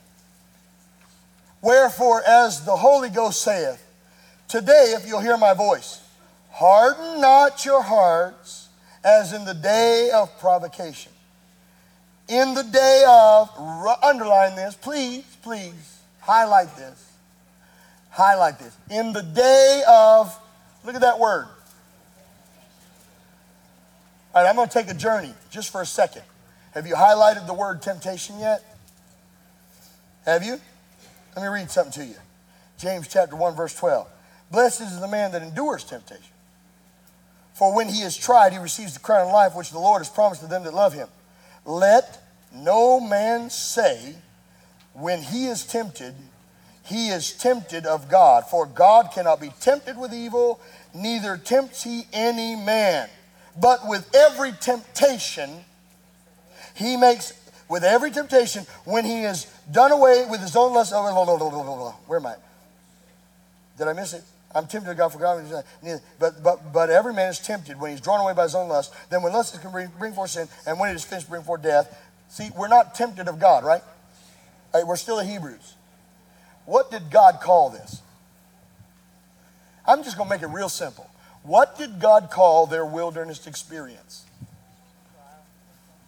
Wherefore, 1.62 2.24
as 2.25 2.63
the 2.63 2.77
Holy 2.77 3.10
Ghost 3.10 3.41
saith, 3.41 3.86
Today, 4.48 4.95
if 4.98 5.05
you'll 5.05 5.19
hear 5.19 5.36
my 5.36 5.53
voice, 5.53 6.01
harden 6.51 7.19
not 7.19 7.65
your 7.65 7.81
hearts 7.81 8.69
as 9.03 9.33
in 9.33 9.43
the 9.43 9.53
day 9.53 10.10
of 10.15 10.39
provocation. 10.39 11.12
In 12.29 12.53
the 12.53 12.63
day 12.63 13.03
of, 13.05 13.50
underline 14.01 14.55
this, 14.55 14.74
please, 14.74 15.25
please, 15.41 16.00
highlight 16.22 16.74
this. 16.77 17.12
Highlight 18.10 18.57
this. 18.57 18.74
In 18.89 19.12
the 19.12 19.24
day 19.24 19.83
of, 19.86 20.33
look 20.86 20.95
at 20.95 21.01
that 21.01 21.19
word. 21.19 21.48
All 24.33 24.41
right, 24.41 24.50
I'm 24.50 24.55
going 24.55 24.69
to 24.69 24.74
take 24.74 24.89
a 24.89 24.98
journey 24.98 25.33
just 25.51 25.74
for 25.74 25.81
a 25.81 25.86
second. 25.86 26.22
Have 26.74 26.88
you 26.88 26.95
highlighted 26.95 27.48
the 27.48 27.53
word 27.53 27.81
temptation 27.81 28.39
yet? 28.39 28.63
Have 30.25 30.44
you? 30.44 30.60
Let 31.36 31.42
me 31.42 31.48
read 31.48 31.70
something 31.70 31.94
to 31.94 32.06
you. 32.06 32.15
James 32.77 33.08
chapter 33.08 33.36
1, 33.36 33.56
verse 33.56 33.75
12. 33.75 34.08
Blessed 34.51 34.82
is 34.82 35.00
the 35.00 35.08
man 35.08 35.32
that 35.32 35.42
endures 35.42 35.84
temptation. 35.84 36.25
For 37.53 37.75
when 37.75 37.88
he 37.88 38.01
is 38.01 38.18
tried, 38.18 38.53
he 38.53 38.60
receives 38.60 38.94
the 38.94 39.00
crown 39.00 39.27
of 39.27 39.34
life 39.34 39.56
which 39.56 39.72
the 39.72 39.80
Lord 39.80 40.00
has 40.00 40.10
promised 40.10 40.42
to 40.42 40.48
them 40.48 40.64
that 40.64 40.74
love 40.74 40.94
him. 40.94 41.07
Let 41.66 42.22
no 42.53 43.00
man 43.00 43.50
say, 43.50 44.16
when 44.94 45.22
he 45.22 45.48
is 45.48 45.66
tempted, 45.66 46.16
he 46.83 47.09
is 47.09 47.31
tempted 47.31 47.86
of 47.86 48.09
God. 48.09 48.46
For 48.46 48.66
God 48.66 49.12
cannot 49.14 49.40
be 49.40 49.51
tempted 49.59 49.98
with 49.98 50.14
evil, 50.14 50.59
neither 50.94 51.38
tempts 51.38 51.83
he 51.83 52.03
any 52.12 52.55
man. 52.55 53.09
But 53.59 53.88
with 53.88 54.14
every 54.16 54.51
temptation, 54.51 55.66
he 56.75 56.98
makes 56.98 57.33
with 57.70 57.83
every 57.83 58.12
temptation 58.12 58.66
when 58.83 59.05
he 59.05 59.24
has 59.24 59.48
done 59.71 59.91
away 59.91 60.25
with 60.29 60.41
his 60.41 60.55
own 60.55 60.73
lust. 60.73 60.91
Oh, 60.95 61.95
where 62.07 62.19
am 62.19 62.25
I? 62.25 62.35
Did 63.77 63.87
I 63.87 63.93
miss 63.93 64.13
it? 64.13 64.23
I'm 64.55 64.67
tempted 64.67 64.91
of 64.91 64.97
God 64.97 65.09
for 65.09 65.19
God. 65.19 65.63
But, 66.19 66.43
but, 66.43 66.73
but 66.73 66.89
every 66.89 67.13
man 67.13 67.29
is 67.29 67.39
tempted 67.39 67.79
when 67.79 67.91
he's 67.91 68.01
drawn 68.01 68.19
away 68.19 68.33
by 68.33 68.43
his 68.43 68.55
own 68.55 68.69
lust. 68.69 68.93
Then 69.09 69.23
when 69.23 69.33
lust 69.33 69.59
can 69.61 69.71
bring, 69.71 69.89
bring 69.97 70.13
forth 70.13 70.31
sin, 70.31 70.47
and 70.67 70.79
when 70.79 70.91
it 70.91 70.95
is 70.95 71.03
finished, 71.03 71.29
bring 71.29 71.41
forth 71.41 71.63
death. 71.63 71.97
See, 72.29 72.49
we're 72.55 72.67
not 72.67 72.93
tempted 72.93 73.27
of 73.27 73.39
God, 73.39 73.63
right? 73.63 73.81
right 74.73 74.85
we're 74.85 74.95
still 74.95 75.17
the 75.17 75.23
Hebrews. 75.23 75.75
What 76.65 76.91
did 76.91 77.09
God 77.09 77.39
call 77.41 77.69
this? 77.69 78.01
I'm 79.85 80.03
just 80.03 80.17
going 80.17 80.29
to 80.29 80.35
make 80.35 80.43
it 80.43 80.47
real 80.47 80.69
simple. 80.69 81.09
What 81.41 81.77
did 81.77 81.99
God 81.99 82.29
call 82.31 82.67
their 82.67 82.85
wilderness 82.85 83.47
experience? 83.47 84.23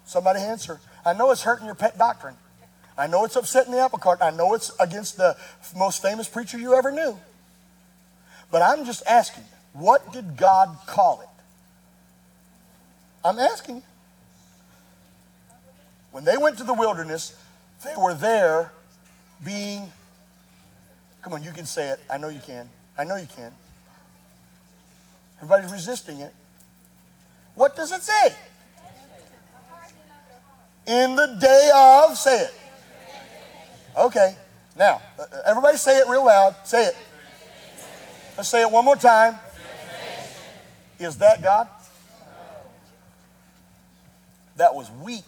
Somebody 0.05 0.39
answer. 0.39 0.79
I 1.03 1.13
know 1.13 1.31
it's 1.31 1.41
hurting 1.41 1.65
your 1.65 1.75
pet 1.75 1.97
doctrine. 1.97 2.35
I 2.97 3.07
know 3.07 3.25
it's 3.25 3.35
upsetting 3.35 3.73
the 3.73 3.79
apple 3.79 3.99
cart. 3.99 4.19
I 4.21 4.31
know 4.31 4.53
it's 4.53 4.71
against 4.79 5.17
the 5.17 5.35
most 5.75 6.01
famous 6.01 6.27
preacher 6.27 6.57
you 6.57 6.75
ever 6.75 6.91
knew. 6.91 7.17
But 8.51 8.61
I'm 8.61 8.85
just 8.85 9.03
asking, 9.05 9.43
what 9.73 10.13
did 10.13 10.37
God 10.37 10.77
call 10.85 11.21
it? 11.21 11.27
I'm 13.23 13.39
asking. 13.39 13.83
When 16.11 16.23
they 16.23 16.37
went 16.37 16.57
to 16.59 16.63
the 16.63 16.73
wilderness, 16.73 17.35
they 17.83 17.93
were 17.97 18.13
there 18.13 18.71
being, 19.43 19.91
come 21.21 21.33
on, 21.33 21.43
you 21.43 21.51
can 21.51 21.65
say 21.65 21.89
it. 21.89 21.99
I 22.09 22.17
know 22.17 22.29
you 22.29 22.39
can. 22.39 22.69
I 22.97 23.03
know 23.03 23.17
you 23.17 23.27
can. 23.35 23.51
Everybody's 25.37 25.71
resisting 25.71 26.19
it. 26.19 26.33
What 27.55 27.75
does 27.75 27.91
it 27.91 28.01
say? 28.01 28.35
in 30.87 31.15
the 31.15 31.37
day 31.39 31.71
of, 31.73 32.17
say 32.17 32.43
it. 32.43 32.53
Okay, 33.97 34.35
now, 34.77 35.01
uh, 35.17 35.23
everybody 35.45 35.77
say 35.77 35.99
it 35.99 36.07
real 36.09 36.25
loud. 36.25 36.55
Say 36.65 36.85
it. 36.85 36.97
Let's 38.35 38.49
say 38.49 38.61
it 38.61 38.69
one 38.69 38.83
more 38.83 38.97
time. 38.97 39.35
Is 40.99 41.17
that 41.17 41.41
God? 41.41 41.69
That 44.57 44.75
was 44.75 44.91
weak. 45.01 45.23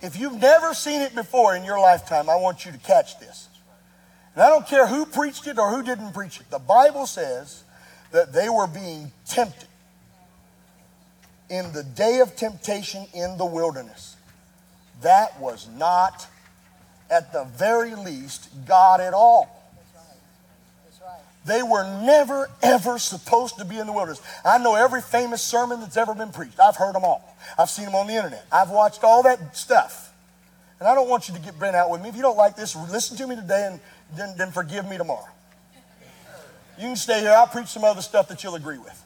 If 0.00 0.18
you've 0.18 0.40
never 0.40 0.74
seen 0.74 1.00
it 1.00 1.14
before 1.14 1.54
in 1.54 1.64
your 1.64 1.78
lifetime, 1.78 2.28
I 2.28 2.34
want 2.34 2.64
you 2.66 2.72
to 2.72 2.78
catch 2.78 3.20
this. 3.20 3.48
And 4.34 4.42
I 4.42 4.48
don't 4.48 4.66
care 4.66 4.86
who 4.86 5.06
preached 5.06 5.46
it 5.46 5.58
or 5.58 5.70
who 5.70 5.82
didn't 5.82 6.12
preach 6.12 6.40
it. 6.40 6.50
The 6.50 6.58
Bible 6.58 7.06
says 7.06 7.62
that 8.10 8.32
they 8.32 8.48
were 8.48 8.66
being 8.66 9.12
tempted 9.26 9.68
in 11.52 11.70
the 11.72 11.82
day 11.82 12.20
of 12.20 12.34
temptation 12.34 13.06
in 13.12 13.36
the 13.36 13.44
wilderness. 13.44 14.16
That 15.02 15.38
was 15.38 15.68
not, 15.76 16.26
at 17.10 17.30
the 17.34 17.44
very 17.44 17.94
least, 17.94 18.48
God 18.66 19.02
at 19.02 19.12
all. 19.12 19.58
They 21.44 21.62
were 21.62 21.82
never, 22.04 22.48
ever 22.62 22.98
supposed 22.98 23.58
to 23.58 23.66
be 23.66 23.78
in 23.78 23.86
the 23.86 23.92
wilderness. 23.92 24.22
I 24.44 24.58
know 24.58 24.76
every 24.76 25.02
famous 25.02 25.42
sermon 25.42 25.80
that's 25.80 25.98
ever 25.98 26.14
been 26.14 26.30
preached. 26.30 26.58
I've 26.58 26.76
heard 26.76 26.94
them 26.94 27.04
all. 27.04 27.36
I've 27.58 27.68
seen 27.68 27.84
them 27.84 27.96
on 27.96 28.06
the 28.06 28.14
internet. 28.14 28.46
I've 28.50 28.70
watched 28.70 29.04
all 29.04 29.22
that 29.24 29.54
stuff. 29.54 30.14
And 30.80 30.88
I 30.88 30.94
don't 30.94 31.08
want 31.08 31.28
you 31.28 31.34
to 31.34 31.40
get 31.40 31.58
bent 31.60 31.76
out 31.76 31.90
with 31.90 32.00
me. 32.00 32.08
If 32.08 32.16
you 32.16 32.22
don't 32.22 32.38
like 32.38 32.56
this, 32.56 32.74
listen 32.90 33.18
to 33.18 33.26
me 33.26 33.36
today 33.36 33.66
and 33.70 33.80
then, 34.16 34.34
then 34.38 34.52
forgive 34.52 34.88
me 34.88 34.96
tomorrow. 34.96 35.28
You 36.78 36.86
can 36.86 36.96
stay 36.96 37.20
here. 37.20 37.32
I'll 37.32 37.46
preach 37.46 37.68
some 37.68 37.84
other 37.84 38.00
stuff 38.00 38.28
that 38.28 38.42
you'll 38.42 38.54
agree 38.54 38.78
with. 38.78 39.04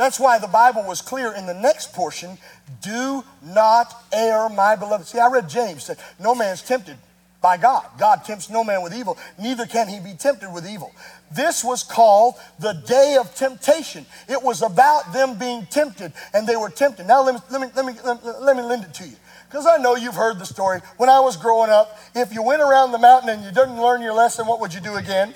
That's 0.00 0.18
why 0.18 0.38
the 0.38 0.46
Bible 0.46 0.82
was 0.82 1.02
clear 1.02 1.30
in 1.34 1.44
the 1.44 1.52
next 1.52 1.92
portion 1.92 2.38
do 2.80 3.22
not 3.44 3.92
err, 4.14 4.48
my 4.48 4.74
beloved. 4.74 5.06
See, 5.06 5.18
I 5.18 5.28
read 5.28 5.46
James 5.46 5.84
said, 5.84 5.98
No 6.18 6.34
man's 6.34 6.62
tempted 6.62 6.96
by 7.42 7.58
God. 7.58 7.84
God 7.98 8.24
tempts 8.24 8.48
no 8.48 8.64
man 8.64 8.80
with 8.80 8.94
evil, 8.94 9.18
neither 9.38 9.66
can 9.66 9.88
he 9.88 10.00
be 10.00 10.14
tempted 10.14 10.50
with 10.54 10.66
evil. 10.66 10.90
This 11.30 11.62
was 11.62 11.82
called 11.82 12.36
the 12.58 12.72
day 12.86 13.18
of 13.20 13.34
temptation. 13.34 14.06
It 14.26 14.42
was 14.42 14.62
about 14.62 15.12
them 15.12 15.38
being 15.38 15.66
tempted, 15.66 16.14
and 16.32 16.46
they 16.46 16.56
were 16.56 16.70
tempted. 16.70 17.06
Now, 17.06 17.22
let 17.22 17.34
me, 17.34 17.40
let 17.50 17.60
me, 17.60 17.66
let 17.76 17.84
me, 17.84 18.30
let 18.40 18.56
me, 18.56 18.62
lend 18.62 18.84
it 18.84 18.94
to 18.94 19.04
you. 19.06 19.16
Because 19.50 19.66
I 19.66 19.76
know 19.76 19.96
you've 19.96 20.14
heard 20.14 20.38
the 20.38 20.46
story. 20.46 20.80
When 20.96 21.10
I 21.10 21.20
was 21.20 21.36
growing 21.36 21.68
up, 21.68 21.98
if 22.14 22.32
you 22.32 22.42
went 22.42 22.62
around 22.62 22.92
the 22.92 22.98
mountain 22.98 23.28
and 23.28 23.44
you 23.44 23.52
didn't 23.52 23.78
learn 23.78 24.00
your 24.00 24.14
lesson, 24.14 24.46
what 24.46 24.62
would 24.62 24.72
you 24.72 24.80
do 24.80 24.94
again? 24.94 25.34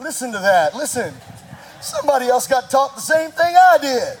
Listen 0.00 0.32
to 0.32 0.38
that. 0.40 0.74
Listen. 0.74 1.14
Somebody 1.84 2.28
else 2.28 2.48
got 2.48 2.70
taught 2.70 2.94
the 2.94 3.02
same 3.02 3.30
thing 3.30 3.54
I 3.54 3.76
did. 3.78 4.18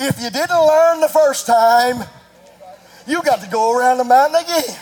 If 0.00 0.18
you 0.22 0.30
didn't 0.30 0.66
learn 0.66 1.00
the 1.00 1.08
first 1.08 1.46
time, 1.46 2.02
you 3.06 3.22
got 3.22 3.42
to 3.42 3.48
go 3.48 3.78
around 3.78 3.98
the 3.98 4.04
mountain 4.04 4.42
again. 4.42 4.74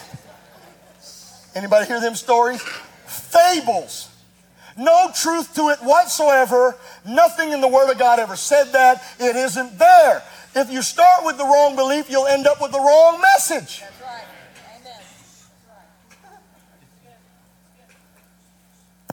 Anybody 1.56 1.86
hear 1.86 2.00
them 2.00 2.14
stories? 2.14 2.62
Fables. 3.06 4.08
No 4.76 5.10
truth 5.12 5.52
to 5.56 5.70
it 5.70 5.80
whatsoever. 5.80 6.76
Nothing 7.04 7.50
in 7.50 7.60
the 7.60 7.68
Word 7.68 7.90
of 7.90 7.98
God 7.98 8.20
ever 8.20 8.36
said 8.36 8.72
that. 8.72 9.02
It 9.18 9.34
isn't 9.34 9.76
there. 9.76 10.22
If 10.54 10.70
you 10.70 10.80
start 10.80 11.24
with 11.24 11.38
the 11.38 11.44
wrong 11.44 11.74
belief, 11.74 12.08
you'll 12.08 12.28
end 12.28 12.46
up 12.46 12.62
with 12.62 12.70
the 12.70 12.78
wrong 12.78 13.20
message. 13.20 13.82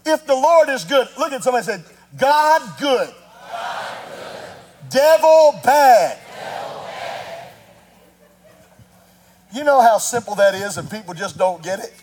If 0.06 0.28
the 0.28 0.36
Lord 0.36 0.70
is 0.70 0.84
good, 0.84 1.08
look 1.18 1.32
at 1.32 1.44
somebody 1.44 1.66
said, 1.66 1.84
God 2.18 2.62
good. 2.80 3.10
God 3.10 3.98
good. 4.08 4.90
Devil, 4.90 5.60
bad. 5.64 6.18
Devil 6.36 6.84
bad. 6.84 7.54
You 9.54 9.64
know 9.64 9.82
how 9.82 9.98
simple 9.98 10.36
that 10.36 10.54
is, 10.54 10.78
and 10.78 10.90
people 10.90 11.14
just 11.14 11.38
don't 11.38 11.64
get 11.64 11.80
it? 11.80 11.94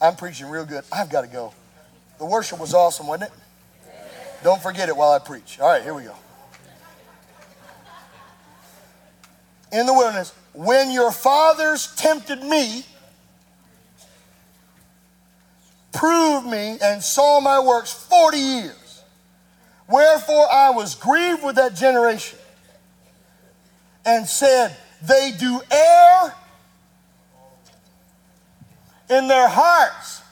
I'm 0.00 0.16
preaching 0.16 0.48
real 0.48 0.64
good. 0.64 0.84
I've 0.92 1.08
got 1.08 1.22
to 1.22 1.28
go. 1.28 1.54
The 2.18 2.26
worship 2.26 2.58
was 2.58 2.74
awesome, 2.74 3.06
wasn't 3.06 3.30
it? 3.30 3.38
Don't 4.42 4.60
forget 4.60 4.88
it 4.88 4.96
while 4.96 5.12
I 5.12 5.20
preach. 5.20 5.60
All 5.60 5.68
right, 5.68 5.82
here 5.82 5.94
we 5.94 6.02
go. 6.02 6.16
In 9.70 9.86
the 9.86 9.92
wilderness, 9.92 10.34
when 10.52 10.90
your 10.90 11.12
fathers 11.12 11.94
tempted 11.96 12.42
me, 12.42 12.84
proved 15.92 16.46
me, 16.46 16.78
and 16.82 17.02
saw 17.02 17.40
my 17.40 17.60
works 17.60 17.92
40 17.92 18.38
years. 18.38 19.02
Wherefore 19.88 20.50
I 20.50 20.70
was 20.70 20.94
grieved 20.94 21.42
with 21.44 21.56
that 21.56 21.74
generation 21.74 22.38
and 24.04 24.26
said, 24.26 24.76
They 25.02 25.32
do 25.38 25.60
err 25.70 26.34
in 29.10 29.28
their 29.28 29.48
hearts, 29.48 30.22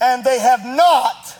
and 0.00 0.24
they 0.24 0.38
have 0.40 0.64
not. 0.64 1.38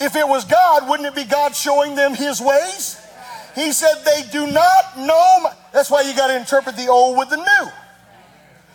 If 0.00 0.16
it 0.16 0.26
was 0.26 0.44
God, 0.44 0.88
wouldn't 0.88 1.06
it 1.06 1.14
be 1.14 1.24
God 1.24 1.54
showing 1.54 1.94
them 1.94 2.14
his 2.14 2.40
ways? 2.40 2.98
He 3.54 3.72
said, 3.72 4.02
They 4.04 4.22
do 4.30 4.46
not 4.46 4.98
know. 4.98 5.40
My, 5.42 5.52
that's 5.72 5.90
why 5.90 6.02
you 6.02 6.14
got 6.16 6.26
to 6.26 6.36
interpret 6.36 6.76
the 6.76 6.88
old 6.88 7.16
with 7.16 7.30
the 7.30 7.36
new. 7.36 7.72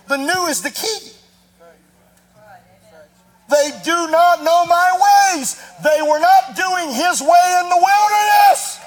The 0.08 0.18
new 0.18 0.46
is 0.48 0.62
the 0.62 0.70
key. 0.70 1.12
They 3.50 3.72
do 3.84 4.10
not 4.12 4.44
know 4.44 4.66
my 4.66 5.36
ways. 5.36 5.62
They 5.84 6.02
were 6.02 6.20
not 6.20 6.56
doing 6.56 6.94
his 6.94 7.22
way 7.22 7.60
in 7.62 7.70
the 7.70 7.76
wilderness. 7.78 8.80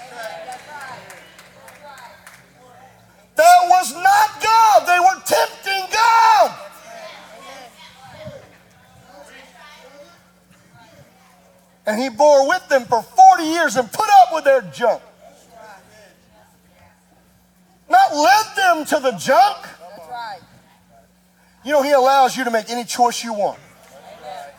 That 3.37 3.59
was 3.69 3.95
not 3.95 4.43
God. 4.43 4.87
They 4.87 5.01
were 5.01 5.23
tempting 5.25 5.93
God. 5.93 6.59
And 11.87 12.01
he 12.01 12.11
bore 12.11 12.47
with 12.47 12.69
them 12.69 12.85
for 12.85 13.03
40 13.03 13.43
years 13.45 13.77
and 13.77 13.91
put 13.91 14.09
up 14.23 14.35
with 14.35 14.45
their 14.45 14.61
junk. 14.61 15.03
Not 17.89 18.15
led 18.15 18.47
them 18.57 18.85
to 18.85 19.01
the 19.01 19.13
junk. 19.13 19.67
You 21.65 21.73
know, 21.73 21.83
he 21.83 21.93
allows 21.93 22.37
you 22.37 22.45
to 22.45 22.51
make 22.51 22.71
any 22.71 22.85
choice 22.85 23.23
you 23.23 23.35
want. 23.35 23.59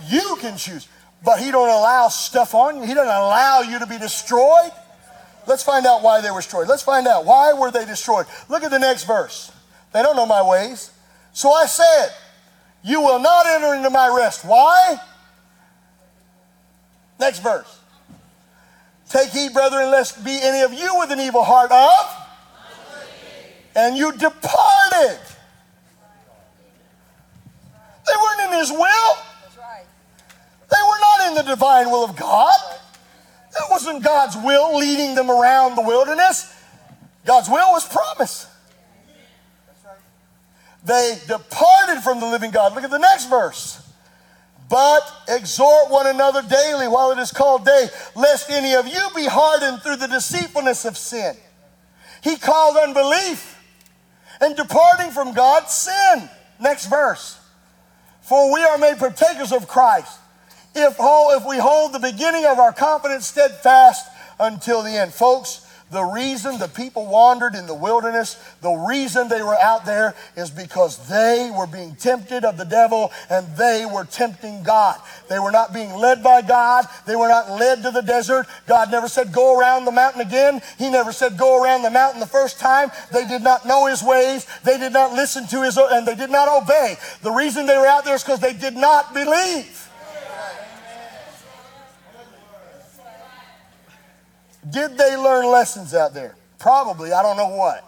You 0.08 0.38
can 0.40 0.58
choose, 0.58 0.88
but 1.24 1.40
he 1.40 1.52
don't 1.52 1.70
allow 1.70 2.10
stuff 2.10 2.54
on 2.54 2.78
you. 2.78 2.84
He 2.84 2.94
doesn't 2.94 3.08
allow 3.08 3.62
you 3.62 3.80
to 3.80 3.88
be 3.88 3.98
destroyed. 3.98 4.72
Let's 5.48 5.64
find 5.64 5.86
out 5.86 6.04
why 6.04 6.22
they 6.22 6.30
were 6.30 6.40
destroyed. 6.40 6.68
Let's 6.68 6.84
find 6.84 7.08
out 7.08 7.26
why 7.26 7.54
were 7.54 7.72
they 7.72 7.86
destroyed. 7.86 8.28
Look 8.50 8.64
at 8.64 8.72
the 8.72 8.80
next 8.80 9.06
verse. 9.06 9.52
They 9.94 10.02
don't 10.02 10.16
know 10.16 10.26
my 10.26 10.42
ways. 10.42 10.92
So 11.34 11.52
I 11.52 11.66
said, 11.66 12.10
you 12.84 13.02
will 13.02 13.20
not 13.20 13.46
enter 13.48 13.74
into 13.74 13.90
my 13.90 14.16
rest. 14.16 14.46
Why? 14.46 14.98
Next 17.20 17.40
verse. 17.40 17.80
Take 19.10 19.30
heed, 19.30 19.54
brethren, 19.54 19.92
lest 19.92 20.24
be 20.24 20.40
any 20.42 20.62
of 20.62 20.74
you 20.74 20.98
with 21.00 21.12
an 21.12 21.20
evil 21.20 21.44
heart 21.44 21.72
of. 21.72 22.28
And 23.76 23.98
you 23.98 24.12
departed 24.14 25.20
they 28.12 28.18
weren't 28.18 28.54
in 28.54 28.60
His 28.60 28.72
will. 28.72 28.80
That's 29.42 29.58
right. 29.58 29.86
They 30.70 30.78
were 30.88 31.00
not 31.00 31.30
in 31.30 31.34
the 31.36 31.56
divine 31.56 31.90
will 31.90 32.04
of 32.04 32.16
God. 32.16 32.60
That 33.54 33.68
wasn't 33.70 34.04
God's 34.04 34.38
will 34.38 34.78
leading 34.78 35.16
them 35.16 35.30
around 35.30 35.76
the 35.76 35.82
wilderness. 35.82 36.54
God's 37.26 37.50
will 37.50 37.72
was 37.72 37.88
promise. 37.88 38.48
They 40.84 41.18
departed 41.28 42.02
from 42.02 42.20
the 42.20 42.26
living 42.26 42.52
God. 42.52 42.74
Look 42.74 42.84
at 42.84 42.90
the 42.90 42.98
next 42.98 43.30
verse. 43.30 43.88
But 44.68 45.02
exhort 45.28 45.92
one 45.92 46.08
another 46.08 46.42
daily 46.42 46.88
while 46.88 47.12
it 47.12 47.20
is 47.20 47.30
called 47.30 47.66
day, 47.66 47.88
lest 48.16 48.50
any 48.50 48.74
of 48.74 48.88
you 48.88 49.10
be 49.16 49.26
hardened 49.26 49.82
through 49.82 49.98
the 49.98 50.08
deceitfulness 50.08 50.86
of 50.86 50.98
sin. 50.98 51.36
He 52.24 52.38
called 52.38 52.78
unbelief 52.78 53.62
and 54.40 54.56
departing 54.56 55.12
from 55.12 55.34
God 55.34 55.68
sin. 55.68 56.30
Next 56.60 56.88
verse. 56.88 57.41
For 58.22 58.54
we 58.54 58.64
are 58.64 58.78
made 58.78 58.98
partakers 58.98 59.52
of 59.52 59.68
Christ 59.68 60.20
if, 60.76 60.96
if 61.00 61.46
we 61.46 61.58
hold 61.58 61.94
the 61.94 62.00
beginning 62.00 62.46
of 62.46 62.60
our 62.60 62.72
confidence 62.72 63.28
steadfast 63.28 64.08
until 64.40 64.84
the 64.84 64.92
end. 64.92 65.14
Folks, 65.14 65.68
the 65.92 66.04
reason 66.04 66.58
the 66.58 66.70
people 66.70 67.06
wandered 67.06 67.54
in 67.54 67.68
the 67.68 67.76
wilderness, 67.76 68.38
the 68.62 68.72
reason 68.72 69.28
they 69.28 69.42
were 69.42 69.60
out 69.60 69.86
there 69.86 70.16
is 70.38 70.50
because 70.50 71.08
they 71.10 71.52
were 71.56 71.68
being 71.68 71.96
tempted 71.96 72.46
of 72.46 72.58
the 72.58 72.66
devil 72.66 73.12
and 73.30 73.46
they 73.58 73.86
were 73.86 74.06
tempting 74.06 74.64
God. 74.64 75.00
They 75.30 75.38
were 75.38 75.52
not 75.52 75.74
being 75.74 75.94
led 75.94 76.24
by 76.24 76.42
God. 76.42 76.86
They 77.06 77.16
were 77.16 77.28
not 77.28 77.52
led 77.52 77.84
to 77.84 77.92
the 77.92 78.02
desert. 78.02 78.48
God 78.68 78.90
never 78.90 79.10
said, 79.10 79.34
go 79.34 79.60
around 79.60 79.86
the 79.86 79.92
mountain 79.92 80.22
again. 80.22 80.62
He 80.78 80.90
never 80.90 81.12
said, 81.12 81.38
go 81.38 81.62
around 81.62 81.82
the 81.82 81.92
mountain 81.92 82.22
the 82.22 82.26
first 82.26 82.60
time. 82.60 82.90
They 83.12 83.28
did 83.28 83.42
not 83.42 83.66
know 83.66 83.88
his 83.88 84.02
ways. 84.02 84.48
They 84.64 84.78
did 84.78 84.94
not 84.94 85.12
listen 85.12 85.46
to 85.48 85.64
his, 85.64 85.78
and 85.78 86.08
they 86.08 86.16
did 86.16 86.30
not 86.30 86.48
obey. 86.48 86.96
The 87.22 87.32
reason 87.32 87.66
they 87.66 87.78
were 87.78 87.88
out 87.88 88.06
there 88.06 88.16
is 88.16 88.24
because 88.24 88.40
they 88.40 88.54
did 88.54 88.76
not 88.76 89.14
believe. 89.14 89.91
Did 94.70 94.98
they 94.98 95.18
learn 95.18 95.46
lessons 95.46 95.94
out 95.94 96.14
there? 96.14 96.36
Probably. 96.60 97.12
I 97.12 97.22
don't 97.24 97.38
know 97.38 97.50
what. 97.50 97.88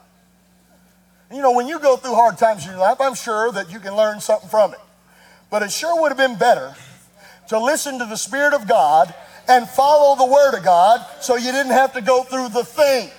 You 1.31 1.41
know, 1.41 1.51
when 1.51 1.67
you 1.67 1.79
go 1.79 1.97
through 1.97 2.15
hard 2.15 2.37
times 2.37 2.65
in 2.65 2.71
your 2.71 2.79
life, 2.79 2.97
I'm 2.99 3.15
sure 3.15 3.51
that 3.51 3.71
you 3.71 3.79
can 3.79 3.95
learn 3.95 4.19
something 4.19 4.49
from 4.49 4.73
it. 4.73 4.79
But 5.49 5.63
it 5.63 5.71
sure 5.71 6.01
would 6.01 6.09
have 6.09 6.17
been 6.17 6.37
better 6.37 6.75
to 7.49 7.59
listen 7.59 7.99
to 7.99 8.05
the 8.05 8.15
Spirit 8.15 8.53
of 8.53 8.67
God 8.67 9.13
and 9.47 9.67
follow 9.67 10.15
the 10.15 10.31
Word 10.31 10.57
of 10.57 10.63
God 10.63 11.05
so 11.21 11.35
you 11.35 11.51
didn't 11.51 11.71
have 11.71 11.93
to 11.93 12.01
go 12.01 12.23
through 12.23 12.49
the 12.49 12.63
thing. 12.63 13.09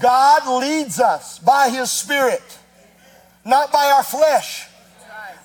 God 0.00 0.60
leads 0.62 1.00
us 1.00 1.38
by 1.38 1.68
His 1.68 1.90
Spirit, 1.90 2.42
not 3.44 3.72
by 3.72 3.92
our 3.96 4.02
flesh. 4.02 4.66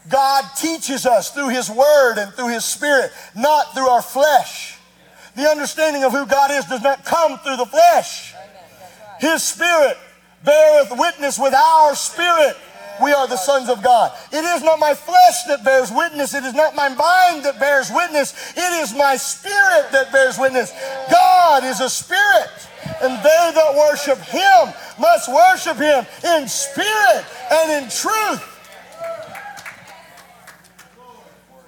God 0.09 0.43
teaches 0.55 1.05
us 1.05 1.31
through 1.31 1.49
His 1.49 1.69
Word 1.69 2.17
and 2.17 2.31
through 2.33 2.49
His 2.49 2.63
Spirit, 2.63 3.11
not 3.35 3.73
through 3.73 3.89
our 3.89 4.01
flesh. 4.01 4.74
The 5.35 5.49
understanding 5.49 6.03
of 6.03 6.13
who 6.13 6.25
God 6.25 6.51
is 6.51 6.65
does 6.65 6.81
not 6.81 7.03
come 7.03 7.37
through 7.39 7.57
the 7.57 7.65
flesh. 7.65 8.33
His 9.19 9.43
spirit 9.43 9.97
beareth 10.43 10.91
witness 10.97 11.37
with 11.37 11.53
our 11.53 11.95
spirit. 11.95 12.55
We 13.01 13.11
are 13.11 13.27
the 13.27 13.37
sons 13.37 13.69
of 13.69 13.83
God. 13.83 14.13
It 14.31 14.43
is 14.43 14.63
not 14.63 14.79
my 14.79 14.93
flesh 14.93 15.43
that 15.49 15.65
bears 15.65 15.91
witness. 15.91 16.33
It 16.33 16.45
is 16.45 16.53
not 16.53 16.75
my 16.75 16.87
mind 16.87 17.43
that 17.43 17.59
bears 17.59 17.91
witness. 17.91 18.33
It 18.55 18.81
is 18.81 18.93
my 18.95 19.17
spirit 19.17 19.91
that 19.91 20.13
bears 20.13 20.37
witness. 20.39 20.71
God 21.11 21.65
is 21.65 21.81
a 21.81 21.89
spirit, 21.89 22.49
and 23.01 23.17
they 23.21 23.51
that 23.53 23.75
worship 23.75 24.19
him 24.19 24.73
must 24.97 25.27
worship 25.27 25.77
him 25.77 26.05
in 26.23 26.47
spirit 26.47 27.25
and 27.51 27.83
in 27.83 27.89
truth. 27.89 28.51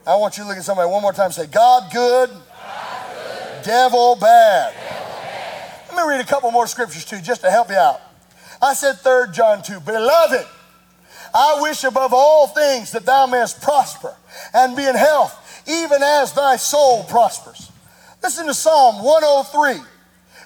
I 0.05 0.15
want 0.15 0.37
you 0.37 0.43
to 0.43 0.47
look 0.47 0.57
at 0.57 0.63
somebody 0.63 0.89
one 0.89 1.01
more 1.01 1.11
time 1.11 1.33
say, 1.33 1.47
God 1.47 1.91
good 1.91 2.29
devil 3.67 4.15
bad. 4.15 4.73
Let 5.89 5.97
me 5.97 6.09
read 6.09 6.21
a 6.21 6.27
couple 6.27 6.49
more 6.51 6.67
scriptures 6.67 7.03
to 7.05 7.17
you 7.17 7.21
just 7.21 7.41
to 7.41 7.51
help 7.51 7.69
you 7.69 7.75
out. 7.75 7.99
I 8.61 8.73
said 8.73 8.93
3 8.93 9.33
John 9.33 9.61
2, 9.61 9.81
Beloved, 9.81 10.47
I 11.33 11.59
wish 11.61 11.83
above 11.83 12.13
all 12.13 12.47
things 12.47 12.91
that 12.93 13.05
thou 13.05 13.25
mayest 13.25 13.61
prosper 13.61 14.15
and 14.53 14.75
be 14.75 14.87
in 14.87 14.95
health, 14.95 15.63
even 15.67 16.01
as 16.01 16.31
thy 16.31 16.55
soul 16.55 17.03
prospers. 17.03 17.69
Listen 18.23 18.47
to 18.47 18.53
Psalm 18.53 19.03
103. 19.03 19.85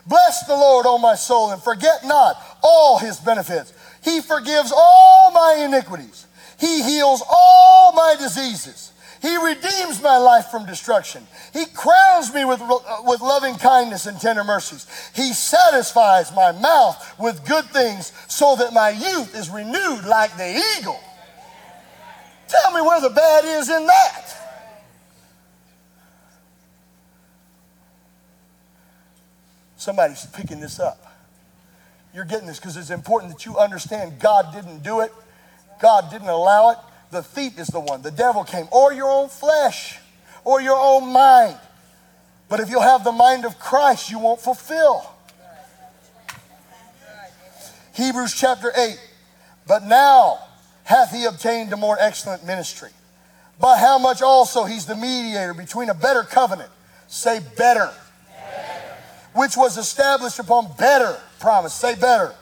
Bless 0.07 0.45
the 0.47 0.55
Lord, 0.55 0.87
O 0.87 0.97
my 0.97 1.13
soul, 1.13 1.51
and 1.51 1.61
forget 1.61 2.03
not 2.03 2.35
all 2.63 2.97
his 2.97 3.19
benefits. 3.19 3.71
He 4.03 4.19
forgives 4.19 4.73
all 4.75 5.31
my 5.31 5.63
iniquities. 5.63 6.25
He 6.59 6.81
heals 6.81 7.21
all 7.29 7.93
my 7.93 8.15
diseases. 8.17 8.91
He 9.21 9.37
redeems 9.37 10.01
my 10.01 10.17
life 10.17 10.47
from 10.47 10.65
destruction. 10.65 11.27
He 11.53 11.65
crowns 11.65 12.33
me 12.33 12.43
with, 12.43 12.59
uh, 12.59 12.79
with 13.03 13.21
loving 13.21 13.55
kindness 13.55 14.07
and 14.07 14.19
tender 14.19 14.43
mercies. 14.43 14.87
He 15.13 15.33
satisfies 15.33 16.33
my 16.35 16.51
mouth 16.51 17.19
with 17.19 17.45
good 17.45 17.65
things 17.65 18.11
so 18.27 18.55
that 18.55 18.73
my 18.73 18.89
youth 18.89 19.35
is 19.35 19.49
renewed 19.49 20.05
like 20.05 20.35
the 20.37 20.59
eagle. 20.79 20.99
Tell 22.47 22.73
me 22.73 22.81
where 22.81 22.99
the 22.99 23.11
bad 23.11 23.45
is 23.45 23.69
in 23.69 23.85
that. 23.85 24.25
Somebody's 29.77 30.25
picking 30.27 30.59
this 30.59 30.79
up. 30.79 31.05
You're 32.13 32.25
getting 32.25 32.47
this 32.47 32.59
because 32.59 32.75
it's 32.75 32.89
important 32.89 33.33
that 33.33 33.45
you 33.45 33.57
understand 33.57 34.19
God 34.19 34.53
didn't 34.53 34.83
do 34.83 35.01
it, 35.01 35.13
God 35.79 36.09
didn't 36.11 36.27
allow 36.27 36.71
it. 36.71 36.77
The 37.11 37.21
thief 37.21 37.59
is 37.59 37.67
the 37.67 37.79
one. 37.79 38.01
The 38.01 38.11
devil 38.11 38.43
came, 38.43 38.67
or 38.71 38.93
your 38.93 39.09
own 39.09 39.29
flesh, 39.29 39.99
or 40.43 40.61
your 40.61 40.77
own 40.79 41.11
mind. 41.11 41.57
But 42.47 42.59
if 42.59 42.69
you'll 42.69 42.81
have 42.81 43.03
the 43.03 43.11
mind 43.11 43.45
of 43.45 43.59
Christ, 43.59 44.09
you 44.09 44.19
won't 44.19 44.39
fulfill. 44.39 45.09
Hebrews 47.93 48.33
chapter 48.33 48.71
8. 48.75 48.97
But 49.67 49.83
now 49.83 50.39
hath 50.83 51.11
he 51.11 51.25
obtained 51.25 51.71
a 51.73 51.77
more 51.77 51.97
excellent 51.99 52.45
ministry. 52.45 52.89
By 53.59 53.77
how 53.77 53.99
much 53.99 54.21
also 54.21 54.63
he's 54.63 54.85
the 54.85 54.95
mediator 54.95 55.53
between 55.53 55.89
a 55.89 55.93
better 55.93 56.23
covenant. 56.23 56.69
Say 57.07 57.39
better. 57.57 57.91
better. 58.29 58.95
Which 59.33 59.55
was 59.55 59.77
established 59.77 60.39
upon 60.39 60.73
better 60.77 61.17
promise. 61.39 61.73
Say 61.73 61.95
better. 61.95 62.33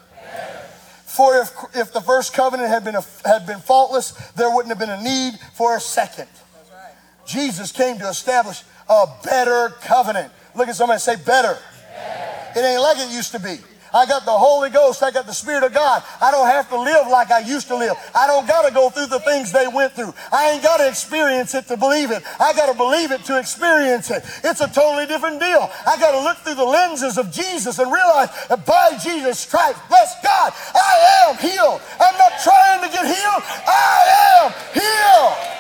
For 1.20 1.36
if, 1.42 1.52
if 1.76 1.92
the 1.92 2.00
first 2.00 2.32
covenant 2.32 2.70
had 2.70 2.86
been, 2.86 2.96
a, 2.96 3.04
had 3.26 3.46
been 3.46 3.60
faultless, 3.60 4.12
there 4.38 4.50
wouldn't 4.50 4.70
have 4.70 4.80
been 4.80 4.90
a 4.90 5.04
need 5.04 5.34
for 5.54 5.76
a 5.76 5.80
second. 5.82 6.30
Right. 6.72 6.94
Jesus 7.28 7.74
came 7.74 7.98
to 7.98 8.08
establish 8.08 8.64
a 8.88 9.06
better 9.22 9.76
covenant. 9.82 10.32
Look 10.56 10.70
at 10.70 10.78
somebody 10.78 10.98
say 11.02 11.18
better. 11.18 11.58
better. 11.60 12.58
It 12.58 12.64
ain't 12.64 12.82
like 12.82 13.00
it 13.00 13.14
used 13.14 13.34
to 13.34 13.40
be. 13.40 13.58
I 13.94 14.06
got 14.06 14.26
the 14.26 14.32
Holy 14.32 14.70
Ghost. 14.70 15.02
I 15.04 15.12
got 15.12 15.26
the 15.26 15.34
Spirit 15.34 15.64
of 15.64 15.74
God. 15.74 16.04
I 16.22 16.32
don't 16.32 16.48
have 16.48 16.70
to 16.70 16.80
live 16.80 17.08
like 17.08 17.32
I 17.32 17.40
used 17.40 17.68
to 17.68 17.76
live. 17.76 17.98
I 18.14 18.28
don't 18.28 18.48
got 18.48 18.68
to 18.68 18.74
go 18.74 18.90
through 18.90 19.08
the 19.08 19.20
things 19.22 19.52
they 19.52 19.68
went 19.68 19.94
through. 19.94 20.14
I 20.32 20.52
ain't 20.52 20.64
got 20.64 20.78
to 20.78 20.88
experience 20.88 21.56
it 21.56 21.68
to 21.68 21.78
believe 21.78 22.12
it. 22.12 22.24
I 22.40 22.54
got 22.54 22.72
to 22.72 22.78
believe 22.78 23.12
it 23.12 23.24
to 23.26 23.40
experience 23.40 24.12
it. 24.12 24.24
It's 24.44 24.62
a 24.62 24.68
totally 24.68 25.06
different 25.06 25.40
deal. 25.40 25.70
I 25.88 25.98
got 26.00 26.12
to 26.12 26.22
look 26.22 26.38
through 26.38 26.56
the 26.56 26.66
lenses 26.66 27.18
of 27.18 27.32
Jesus 27.32 27.80
and 27.80 27.92
realize 27.92 28.30
that 28.48 28.66
by 28.66 28.98
Jesus' 29.02 29.40
stripes, 29.40 29.80
bless 29.90 30.16
God, 30.24 30.54
I 30.76 31.30
am 31.30 31.38
healed. 31.38 31.82
I'm 32.00 32.18
not 32.18 32.34
trying 32.44 32.82
to 32.82 32.90
get 32.90 33.06
healed. 33.06 33.44
I 33.66 34.44
am 34.44 34.54
healed. 34.74 35.60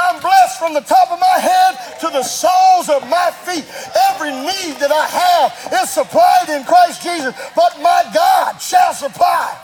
I'm 0.00 0.20
blessed 0.20 0.58
from 0.58 0.72
the 0.72 0.80
top 0.80 1.10
of 1.12 1.20
my 1.20 1.38
head 1.38 1.69
to 2.00 2.08
the 2.08 2.22
soles 2.22 2.88
of 2.88 3.08
my 3.08 3.30
feet. 3.44 3.64
Every 4.10 4.30
need 4.30 4.80
that 4.80 4.90
I 4.90 5.06
have 5.06 5.82
is 5.82 5.90
supplied 5.90 6.48
in 6.48 6.64
Christ 6.64 7.02
Jesus, 7.02 7.34
but 7.54 7.80
my 7.82 8.04
God 8.14 8.60
shall 8.60 8.92
supply. 8.94 9.56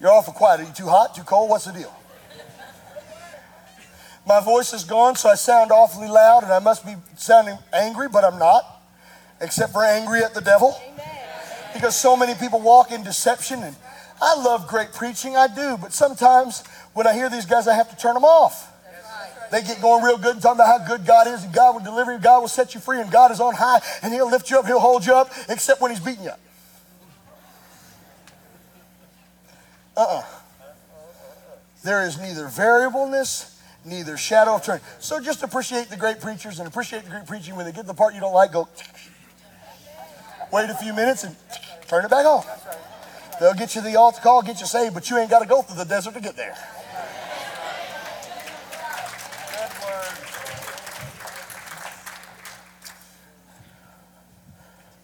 You're 0.00 0.10
awful 0.10 0.32
quiet. 0.32 0.60
Are 0.60 0.64
you 0.64 0.72
too 0.72 0.88
hot, 0.88 1.14
too 1.14 1.22
cold? 1.22 1.48
What's 1.48 1.64
the 1.64 1.72
deal? 1.72 1.94
My 4.26 4.40
voice 4.40 4.72
is 4.72 4.84
gone, 4.84 5.16
so 5.16 5.28
I 5.28 5.34
sound 5.34 5.72
awfully 5.72 6.08
loud, 6.08 6.42
and 6.42 6.52
I 6.52 6.58
must 6.58 6.84
be 6.84 6.94
sounding 7.16 7.56
angry, 7.72 8.08
but 8.08 8.24
I'm 8.24 8.38
not, 8.38 8.64
except 9.40 9.72
for 9.72 9.84
angry 9.84 10.22
at 10.22 10.34
the 10.34 10.40
devil. 10.40 10.80
Because 11.72 11.96
so 11.96 12.16
many 12.16 12.34
people 12.34 12.60
walk 12.60 12.92
in 12.92 13.02
deception 13.02 13.62
and 13.62 13.74
I 14.24 14.36
love 14.36 14.68
great 14.68 14.92
preaching, 14.92 15.36
I 15.36 15.48
do, 15.48 15.76
but 15.76 15.92
sometimes 15.92 16.62
when 16.94 17.08
I 17.08 17.12
hear 17.12 17.28
these 17.28 17.44
guys, 17.44 17.66
I 17.66 17.74
have 17.74 17.90
to 17.90 17.96
turn 17.96 18.14
them 18.14 18.24
off. 18.24 18.68
They 19.50 19.62
get 19.62 19.82
going 19.82 20.04
real 20.04 20.16
good 20.16 20.34
and 20.34 20.42
talking 20.42 20.60
about 20.60 20.78
how 20.80 20.86
good 20.86 21.04
God 21.04 21.26
is 21.26 21.42
and 21.42 21.52
God 21.52 21.74
will 21.74 21.82
deliver 21.82 22.12
you, 22.12 22.20
God 22.20 22.40
will 22.40 22.48
set 22.48 22.72
you 22.72 22.80
free, 22.80 23.00
and 23.00 23.10
God 23.10 23.32
is 23.32 23.40
on 23.40 23.54
high, 23.54 23.80
and 24.00 24.12
He'll 24.12 24.30
lift 24.30 24.48
you 24.48 24.60
up, 24.60 24.66
He'll 24.66 24.78
hold 24.78 25.04
you 25.04 25.12
up, 25.12 25.32
except 25.48 25.80
when 25.80 25.90
He's 25.90 25.98
beating 25.98 26.22
you 26.22 26.30
up. 26.30 26.40
Uh 29.96 30.00
uh-uh. 30.00 30.18
uh 30.18 30.24
There 31.82 32.06
is 32.06 32.16
neither 32.16 32.46
variableness, 32.46 33.60
neither 33.84 34.16
shadow 34.16 34.54
of 34.54 34.62
turning. 34.62 34.84
So 35.00 35.20
just 35.20 35.42
appreciate 35.42 35.88
the 35.88 35.96
great 35.96 36.20
preachers 36.20 36.60
and 36.60 36.68
appreciate 36.68 37.02
the 37.02 37.10
great 37.10 37.26
preaching. 37.26 37.56
When 37.56 37.66
they 37.66 37.72
get 37.72 37.86
the 37.86 37.94
part 37.94 38.14
you 38.14 38.20
don't 38.20 38.32
like, 38.32 38.52
go 38.52 38.68
wait 40.52 40.70
a 40.70 40.74
few 40.74 40.94
minutes 40.94 41.24
and 41.24 41.34
turn 41.88 42.04
it 42.04 42.10
back 42.10 42.24
on. 42.24 42.44
They'll 43.42 43.54
get 43.54 43.74
you 43.74 43.80
the 43.80 43.96
altar 43.96 44.20
call, 44.20 44.40
get 44.42 44.60
you 44.60 44.66
saved, 44.66 44.94
but 44.94 45.10
you 45.10 45.18
ain't 45.18 45.28
got 45.28 45.40
to 45.40 45.46
go 45.46 45.62
through 45.62 45.78
the 45.78 45.84
desert 45.84 46.14
to 46.14 46.20
get 46.20 46.36
there. 46.36 46.54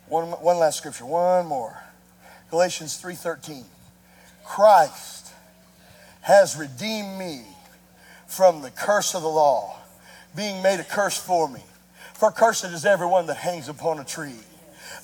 One, 0.07 0.27
one 0.27 0.59
last 0.59 0.79
scripture, 0.79 1.05
one 1.05 1.47
more. 1.47 1.83
Galatians 2.49 3.03
3:13. 3.03 3.65
Christ 4.45 5.33
has 6.21 6.57
redeemed 6.57 7.19
me 7.19 7.43
from 8.29 8.63
the 8.63 8.71
curse 8.71 9.17
of 9.17 9.23
the 9.23 9.29
law, 9.29 9.79
being 10.37 10.63
made 10.63 10.79
a 10.79 10.85
curse 10.85 11.19
for 11.19 11.49
me. 11.49 11.65
For 12.15 12.31
cursed 12.31 12.67
is 12.67 12.87
everyone 12.87 13.27
that 13.27 13.39
hangs 13.39 13.69
upon 13.69 13.99
a 13.99 14.05
tree, 14.05 14.39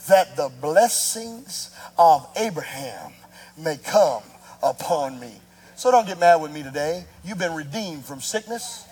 that 0.06 0.36
the 0.36 0.52
blessings 0.60 1.74
of 1.98 2.28
Abraham 2.36 3.12
may 3.56 3.76
come 3.76 4.22
upon 4.62 5.20
me. 5.20 5.32
So 5.76 5.90
don't 5.90 6.06
get 6.06 6.18
mad 6.18 6.36
with 6.36 6.52
me 6.52 6.62
today. 6.62 7.04
You've 7.24 7.38
been 7.38 7.54
redeemed 7.54 8.04
from 8.04 8.20
sickness, 8.20 8.86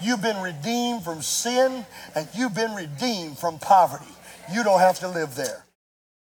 you've 0.00 0.22
been 0.22 0.40
redeemed 0.42 1.02
from 1.02 1.22
sin, 1.22 1.84
and 2.14 2.28
you've 2.34 2.54
been 2.54 2.74
redeemed 2.74 3.38
from 3.38 3.58
poverty. 3.58 4.12
You 4.52 4.64
don't 4.64 4.80
have 4.80 4.98
to 5.00 5.08
live 5.08 5.34
there. 5.34 5.65